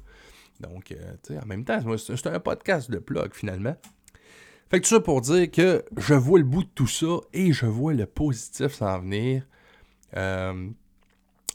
Donc, 0.59 0.87
tu 0.87 0.97
sais, 1.23 1.39
en 1.39 1.47
même 1.47 1.65
temps, 1.65 1.81
c'est 1.97 2.27
un 2.27 2.41
podcast 2.41 2.91
de 2.91 2.99
plug 2.99 3.33
finalement. 3.33 3.77
Fait 4.71 4.81
que 4.81 4.85
tout 4.87 4.95
ça 4.95 5.01
pour 5.01 5.21
dire 5.21 5.51
que 5.51 5.85
je 5.97 6.15
vois 6.15 6.39
le 6.39 6.45
bout 6.45 6.63
de 6.63 6.69
tout 6.73 6.87
ça 6.87 7.19
et 7.33 7.53
je 7.53 7.67
vois 7.67 7.93
le 7.93 8.07
positif 8.07 8.75
s'en 8.75 9.01
venir. 9.01 9.45
Euh, 10.17 10.69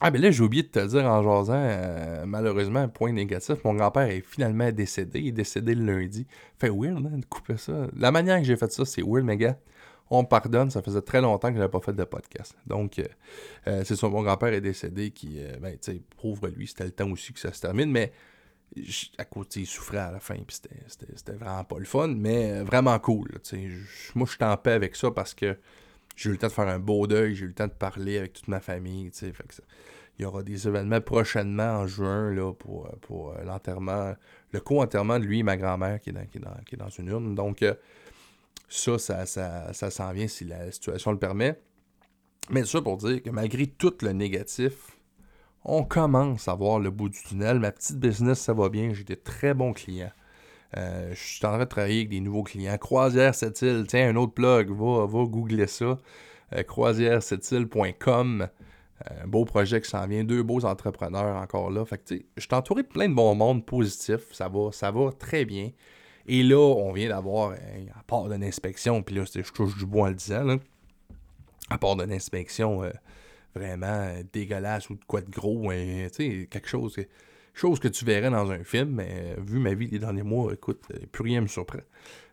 ah, 0.02 0.12
ben 0.12 0.22
là, 0.22 0.30
j'ai 0.30 0.44
oublié 0.44 0.64
de 0.64 0.68
te 0.68 0.86
dire 0.86 1.06
en 1.06 1.24
jasant, 1.24 1.54
euh, 1.56 2.26
malheureusement, 2.26 2.88
point 2.90 3.14
négatif, 3.14 3.64
mon 3.64 3.74
grand-père 3.74 4.10
est 4.10 4.22
finalement 4.22 4.70
décédé. 4.72 5.20
Il 5.22 5.28
est 5.30 5.32
décédé 5.32 5.74
le 5.74 5.86
lundi. 5.86 6.28
Fait 6.60 6.70
weird, 6.70 7.06
hein, 7.06 7.18
de 7.18 7.26
couper 7.26 7.58
ça. 7.58 7.88
La 7.96 8.12
manière 8.12 8.38
que 8.40 8.44
j'ai 8.44 8.58
fait 8.58 8.72
ça, 8.72 8.84
c'est 8.84 9.02
weird, 9.02 9.24
mes 9.24 9.38
gars. 9.38 9.58
On 10.10 10.26
pardonne, 10.26 10.70
ça 10.70 10.82
faisait 10.82 11.02
très 11.02 11.22
longtemps 11.22 11.48
que 11.48 11.56
je 11.56 11.60
n'avais 11.60 11.72
pas 11.72 11.80
fait 11.80 11.94
de 11.94 12.04
podcast. 12.04 12.56
Donc, 12.68 13.00
euh, 13.00 13.84
c'est 13.86 13.96
ça, 13.96 14.08
mon 14.10 14.22
grand-père 14.22 14.54
est 14.54 14.62
décédé, 14.62 15.12
qui, 15.12 15.40
ben, 15.62 15.72
tu 15.82 15.94
sais, 15.94 16.02
pauvre 16.22 16.50
lui, 16.50 16.68
c'était 16.68 16.84
le 16.84 16.92
temps 16.92 17.10
aussi 17.10 17.34
que 17.34 17.40
ça 17.40 17.52
se 17.52 17.62
termine, 17.62 17.90
mais 17.90 18.12
à 19.18 19.26
côté, 19.26 19.62
il 19.62 19.66
souffrait 19.66 19.98
à 19.98 20.12
la 20.12 20.20
fin, 20.20 20.36
puis 20.36 20.58
c'était 20.88 21.34
vraiment 21.34 21.64
pas 21.64 21.80
le 21.80 21.86
fun, 21.86 22.10
mais 22.10 22.62
vraiment 22.62 23.00
cool. 23.00 23.30
moi, 24.14 24.28
je 24.28 24.32
suis 24.32 24.44
en 24.44 24.58
paix 24.58 24.74
avec 24.74 24.96
ça 24.96 25.10
parce 25.10 25.34
que 25.34 25.58
j'ai 26.15 26.30
eu 26.30 26.34
le 26.34 26.38
temps 26.38 26.47
de 26.47 26.51
faire 26.51 26.67
un 26.67 26.80
beau 26.80 27.08
deuil, 27.08 27.36
j'ai 27.36 27.45
eu 27.45 27.49
le 27.49 27.54
temps 27.54 27.67
de 27.67 27.73
parler 27.73 28.17
avec 28.17 28.34
toute 28.34 28.47
ma 28.47 28.60
famille. 28.60 29.12
Il 30.17 30.21
y 30.21 30.25
aura 30.25 30.43
des 30.43 30.67
événements 30.67 31.01
prochainement 31.01 31.80
en 31.80 31.88
juin 31.88 32.32
là, 32.32 32.54
pour, 32.54 32.89
pour 33.01 33.32
euh, 33.32 33.43
l'enterrement, 33.43 34.15
le 34.51 34.60
co-enterrement 34.62 35.19
de 35.19 35.25
lui 35.25 35.39
et 35.39 35.43
ma 35.43 35.58
grand-mère 35.58 35.99
qui, 35.99 36.12
est 36.12 36.13
dans, 36.13 36.25
qui, 36.25 36.75
est 36.75 36.78
dans, 36.78 36.89
une 36.89 37.08
urne. 37.08 37.36
Donc, 37.36 37.62
euh, 37.63 37.73
ça, 38.69 38.97
ça, 38.97 39.25
ça, 39.25 39.73
ça 39.73 39.91
s'en 39.91 40.12
vient 40.13 40.28
si 40.28 40.45
la 40.45 40.71
situation 40.71 41.12
le 41.12 41.19
permet. 41.19 41.60
Mais 42.49 42.63
ça 42.63 42.82
pour 42.82 42.97
dire 42.97 43.21
que 43.23 43.30
malgré 43.30 43.67
tout 43.67 43.93
le 44.01 44.12
négatif, 44.12 44.97
on 45.63 45.84
commence 45.84 46.47
à 46.47 46.54
voir 46.54 46.80
le 46.80 46.91
bout 46.91 47.10
du 47.10 47.21
tunnel. 47.21 47.60
Ma 47.60 47.71
petite 47.71 47.99
business, 47.99 48.39
ça 48.39 48.54
va 48.54 48.69
bien. 48.69 48.93
J'ai 48.93 49.04
des 49.04 49.17
très 49.17 49.54
bons 49.54 49.73
clients. 49.73 50.12
Euh, 50.78 51.14
je 51.14 51.20
suis 51.20 51.46
en 51.46 51.50
train 51.50 51.60
de 51.60 51.66
travailler 51.66 52.00
avec 52.00 52.10
des 52.10 52.20
nouveaux 52.20 52.44
clients. 52.44 52.78
Croisière 52.78 53.34
cette 53.34 53.62
île, 53.62 53.86
tiens, 53.88 54.10
un 54.10 54.16
autre 54.16 54.34
plug, 54.34 54.70
va, 54.72 55.06
va 55.06 55.26
googler 55.26 55.68
ça. 55.68 55.98
Euh, 56.54 56.64
croisière-cette-île.com. 56.64 58.42
Euh, 58.42 59.24
un 59.24 59.28
beau 59.28 59.46
projet 59.46 59.82
qui 59.82 59.90
s'en 59.90 60.06
vient, 60.08 60.24
deux 60.24 60.44
beaux 60.44 60.66
entrepreneurs 60.66 61.38
encore 61.38 61.70
là. 61.70 61.86
Fait 61.86 61.98
que, 61.98 62.16
je 62.36 62.42
suis 62.42 62.54
entouré 62.54 62.84
de 62.84 62.88
plein 62.88 63.10
de 63.10 63.14
bons 63.14 63.36
monde 63.36 63.66
positifs. 63.66 64.32
Ça 64.34 64.48
va, 64.48 64.72
ça 64.72 64.92
va 64.92 65.12
très 65.12 65.46
bien. 65.46 65.72
Et 66.28 66.44
là, 66.44 66.58
on 66.58 66.92
vient 66.92 67.10
d'avoir, 67.10 67.52
à 67.52 68.04
part 68.08 68.30
d'une 68.30 68.44
inspection, 68.44 69.04
puis 69.04 69.16
là, 69.16 69.24
je 69.26 69.52
touche 69.52 69.78
du 69.78 69.86
bois 69.86 70.08
en 70.08 70.10
le 70.10 70.16
disant, 70.16 70.58
à 71.70 71.78
part 71.78 71.96
d'une 71.96 72.12
inspection 72.12 72.84
vraiment 73.56 73.88
euh, 73.88 74.24
dégueulasse 74.34 74.90
ou 74.90 74.96
de 74.96 75.06
quoi 75.06 75.22
de 75.22 75.32
gros, 75.32 75.70
quelque 75.70 76.68
chose, 76.68 76.98
chose 77.56 77.80
que 77.80 77.88
tu 77.88 78.06
verrais 78.06 78.30
dans 78.30 78.52
un 78.52 78.63
film, 78.63 78.89
mais 78.96 79.36
euh, 79.38 79.41
vu 79.41 79.60
ma 79.60 79.74
vie 79.74 79.88
les 79.88 80.00
derniers 80.00 80.24
mois, 80.24 80.54
écoute, 80.54 80.84
euh, 80.94 81.00
plus 81.12 81.24
rien 81.24 81.41
me 81.41 81.48
surprend. 81.48 81.80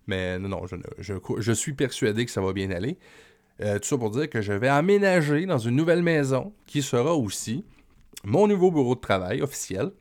Mais 0.07 0.39
non, 0.39 0.49
non, 0.49 0.67
je, 0.99 1.15
je, 1.39 1.53
suis 1.53 1.75
persuadé 1.75 2.25
que 2.25 2.31
ça 2.31 2.41
va 2.41 2.53
bien 2.53 2.71
aller. 2.73 2.99
tout 3.61 3.85
ça 3.85 3.97
pour 3.97 4.11
dire 4.11 4.29
que 4.29 4.41
je 4.41 4.53
vais 4.53 4.69
aménager 4.69 5.47
dans 5.47 5.59
une 5.59 5.77
nouvelle 5.77 6.03
maison 6.03 6.53
qui 6.67 6.83
sera 6.83 7.15
aussi 7.15 7.65
mon 8.25 8.49
nouveau 8.49 8.73
bureau 8.73 8.97
de 8.97 9.01
travail 9.01 9.43
officiel. 9.43 9.93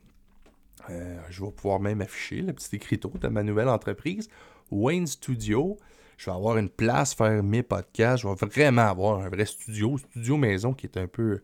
je 0.88 1.44
vais 1.44 1.52
pouvoir 1.52 1.78
même 1.78 2.00
afficher 2.00 2.42
le 2.42 2.52
petit 2.52 2.74
écriteau 2.74 3.12
de 3.14 3.28
ma 3.28 3.44
nouvelle 3.44 3.68
entreprise, 3.68 4.28
Wayne 4.72 5.06
Studio 5.06 5.78
je 6.22 6.30
vais 6.30 6.36
avoir 6.36 6.56
une 6.56 6.68
place, 6.68 7.14
faire 7.14 7.42
mes 7.42 7.64
podcasts. 7.64 8.22
Je 8.22 8.28
vais 8.28 8.46
vraiment 8.46 8.82
avoir 8.82 9.20
un 9.20 9.28
vrai 9.28 9.44
studio, 9.44 9.98
studio 9.98 10.36
maison 10.36 10.72
qui 10.72 10.86
est 10.86 10.96
un 10.96 11.08
peu. 11.08 11.42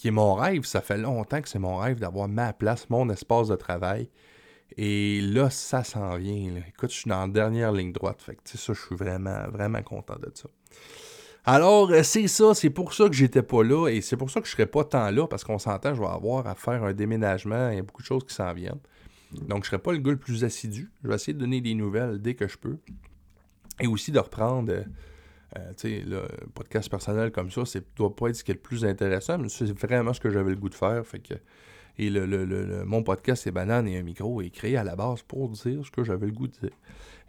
Qui 0.00 0.08
est 0.08 0.12
mon 0.12 0.34
rêve. 0.34 0.64
Ça 0.64 0.80
fait 0.80 0.96
longtemps 0.96 1.42
que 1.42 1.48
c'est 1.48 1.58
mon 1.58 1.76
rêve 1.76 2.00
d'avoir 2.00 2.26
ma 2.26 2.54
place, 2.54 2.88
mon 2.88 3.10
espace 3.10 3.48
de 3.48 3.56
travail. 3.56 4.08
Et 4.78 5.20
là, 5.20 5.50
ça 5.50 5.84
s'en 5.84 6.16
vient. 6.16 6.54
Écoute, 6.68 6.90
je 6.90 7.00
suis 7.00 7.10
dans 7.10 7.20
la 7.20 7.28
dernière 7.28 7.70
ligne 7.70 7.92
droite. 7.92 8.22
Fait 8.22 8.34
que, 8.34 8.40
ça, 8.44 8.72
je 8.72 8.80
suis 8.80 8.96
vraiment, 8.96 9.46
vraiment 9.50 9.82
content 9.82 10.16
de 10.16 10.32
ça. 10.32 10.48
Alors, 11.44 11.90
euh, 11.90 12.02
c'est 12.02 12.28
ça, 12.28 12.54
c'est 12.54 12.70
pour 12.70 12.94
ça 12.94 13.08
que 13.08 13.14
j'étais 13.14 13.42
pas 13.42 13.62
là 13.62 13.88
et 13.88 14.00
c'est 14.00 14.16
pour 14.16 14.30
ça 14.30 14.40
que 14.40 14.46
je 14.46 14.52
serai 14.52 14.66
pas 14.66 14.84
tant 14.84 15.10
là 15.10 15.26
parce 15.26 15.44
qu'on 15.44 15.58
s'entend, 15.58 15.94
je 15.94 16.00
vais 16.00 16.06
avoir 16.06 16.46
à 16.46 16.54
faire 16.54 16.82
un 16.82 16.94
déménagement, 16.94 17.70
il 17.70 17.76
y 17.76 17.78
a 17.78 17.82
beaucoup 17.82 18.02
de 18.02 18.06
choses 18.06 18.24
qui 18.24 18.34
s'en 18.34 18.52
viennent. 18.54 18.80
Donc, 19.32 19.64
je 19.64 19.68
serai 19.70 19.78
pas 19.78 19.92
le 19.92 19.98
gars 19.98 20.12
le 20.12 20.18
plus 20.18 20.44
assidu. 20.44 20.90
Je 21.02 21.08
vais 21.08 21.14
essayer 21.14 21.34
de 21.34 21.38
donner 21.38 21.60
des 21.60 21.74
nouvelles 21.74 22.22
dès 22.22 22.34
que 22.34 22.48
je 22.48 22.56
peux. 22.56 22.78
Et 23.80 23.86
aussi 23.86 24.12
de 24.12 24.18
reprendre, 24.18 24.72
euh, 25.58 25.72
tu 25.76 25.88
sais, 25.88 26.04
le 26.06 26.22
podcast 26.54 26.88
personnel 26.88 27.32
comme 27.32 27.50
ça, 27.50 27.64
c'est 27.64 27.84
doit 27.96 28.14
pas 28.14 28.28
être 28.28 28.36
ce 28.36 28.44
qui 28.44 28.52
est 28.52 28.54
le 28.54 28.60
plus 28.60 28.84
intéressant, 28.84 29.38
mais 29.38 29.48
c'est 29.48 29.72
vraiment 29.72 30.12
ce 30.12 30.20
que 30.20 30.30
j'avais 30.30 30.50
le 30.50 30.56
goût 30.56 30.68
de 30.68 30.74
faire. 30.74 31.04
Fait 31.04 31.18
que, 31.18 31.34
et 31.98 32.08
le, 32.08 32.24
le, 32.24 32.84
mon 32.84 33.02
podcast, 33.02 33.42
c'est 33.44 33.50
Banane 33.50 33.88
et 33.88 33.98
un 33.98 34.02
micro, 34.02 34.40
est 34.42 34.50
créé 34.50 34.76
à 34.76 34.84
la 34.84 34.94
base 34.94 35.22
pour 35.22 35.48
dire 35.50 35.84
ce 35.84 35.90
que 35.90 36.04
j'avais 36.04 36.26
le 36.26 36.32
goût 36.32 36.46
de 36.46 36.52
dire. 36.52 36.70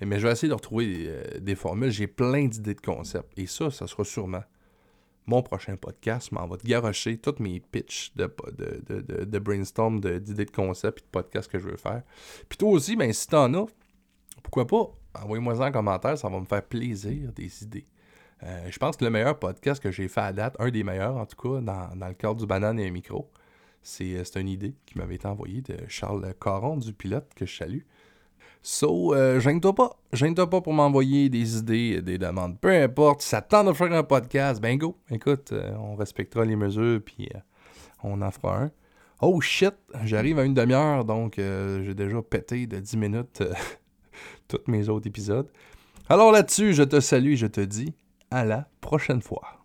mais 0.02 0.20
je 0.20 0.28
vais 0.28 0.34
essayer 0.34 0.50
de 0.50 0.54
retrouver 0.54 1.06
euh, 1.08 1.40
des, 1.40 1.56
formules. 1.56 1.90
J'ai 1.90 2.08
plein 2.08 2.46
d'idées 2.46 2.76
de 2.76 2.82
concepts. 2.82 3.38
Et 3.38 3.48
ça, 3.48 3.72
ça 3.72 3.88
sera 3.88 4.04
sûrement 4.04 4.44
mon 5.26 5.42
prochain 5.42 5.76
podcast. 5.76 6.32
m'en 6.32 6.46
va 6.46 6.58
te 6.58 6.66
garocher 6.66 7.18
toutes 7.18 7.40
mes 7.40 7.60
pitchs 7.60 8.14
de, 8.16 8.32
de, 8.56 9.02
de, 9.02 9.26
de 9.26 9.40
brainstorm, 9.40 10.00
d'idées 10.00 10.46
de, 10.46 10.52
concepts 10.52 11.00
et 11.00 11.06
de 11.06 11.10
podcasts 11.12 11.52
que 11.52 11.58
je 11.58 11.68
veux 11.68 11.78
faire. 11.78 12.04
Puis 12.48 12.58
toi 12.58 12.70
aussi, 12.70 12.96
ben, 12.96 13.12
si 13.12 13.28
t'en 13.28 13.52
as, 13.56 13.66
pourquoi 14.44 14.68
pas 14.68 14.96
envoyez-moi 15.14 15.56
ça 15.56 15.66
en 15.66 15.72
commentaire, 15.72 16.18
ça 16.18 16.30
va 16.30 16.40
me 16.40 16.46
faire 16.46 16.64
plaisir 16.64 17.32
des 17.34 17.64
idées. 17.64 17.86
Euh, 18.44 18.68
je 18.70 18.80
pense 18.80 18.98
que 18.98 19.06
le 19.06 19.12
meilleur 19.12 19.38
podcast 19.38 19.82
que 19.82 19.92
j'ai 19.92 20.08
fait 20.08 20.22
à 20.22 20.34
date, 20.34 20.56
un 20.60 20.70
des 20.70 20.84
meilleurs 20.84 21.16
en 21.16 21.26
tout 21.26 21.36
cas, 21.36 21.62
dans, 21.62 22.08
le 22.08 22.14
cadre 22.14 22.36
du 22.36 22.46
banane 22.46 22.80
et 22.80 22.88
un 22.88 22.92
micro, 22.92 23.30
c'est, 23.82 24.16
euh, 24.16 24.24
c'est 24.24 24.40
une 24.40 24.50
idée 24.50 24.76
qui 24.86 24.98
m'avait 24.98 25.16
été 25.16 25.28
envoyée 25.28 25.62
de 25.62 25.78
Charles 25.88 26.34
Caron 26.40 26.78
du 26.78 26.94
pilote 26.94 27.30
que 27.36 27.46
je 27.46 27.56
salue. 27.56 27.82
So, 28.64 29.16
euh, 29.16 29.40
gêne-toi 29.40 29.74
pas. 29.74 29.98
Gêne-toi 30.14 30.50
pas 30.50 30.62
pour 30.62 30.74
m'envoyer 30.74 31.30
des 31.30 31.58
idées, 31.58 32.02
des 32.02 32.20
demandes. 32.20 32.60
Peu 32.60 32.70
importe, 32.70 33.22
si 33.22 33.30
ça 33.30 33.42
tente 33.42 33.68
de 33.68 33.74
faire 33.74 33.92
un 33.92 34.04
podcast, 34.04 34.62
ben 34.62 34.78
go. 34.78 34.98
Écoute, 35.10 35.52
euh, 35.52 35.74
on 35.80 35.96
respectera 35.96 36.46
les 36.46 36.56
mesures, 36.56 37.02
puis 37.04 37.30
on 38.04 38.22
en 38.22 38.30
fera 38.30 38.64
un. 38.64 38.72
Oh 39.20 39.40
shit, 39.42 39.74
j'arrive 40.04 40.40
à 40.40 40.44
une 40.44 40.54
demi-heure, 40.54 41.06
donc 41.06 41.36
j'ai 41.38 41.94
déjà 41.94 42.22
pété 42.24 42.66
de 42.66 42.80
10 42.80 42.98
minutes 42.98 43.44
tous 44.48 44.62
mes 44.68 44.90
autres 44.90 45.08
épisodes. 45.08 45.48
Alors 46.10 46.32
là-dessus, 46.32 46.74
je 46.74 46.82
te 46.82 47.00
salue 47.00 47.36
je 47.36 47.46
te 47.46 47.62
dis 47.62 47.94
à 48.32 48.46
la 48.46 48.68
prochaine 48.82 49.22
fois. 49.22 49.61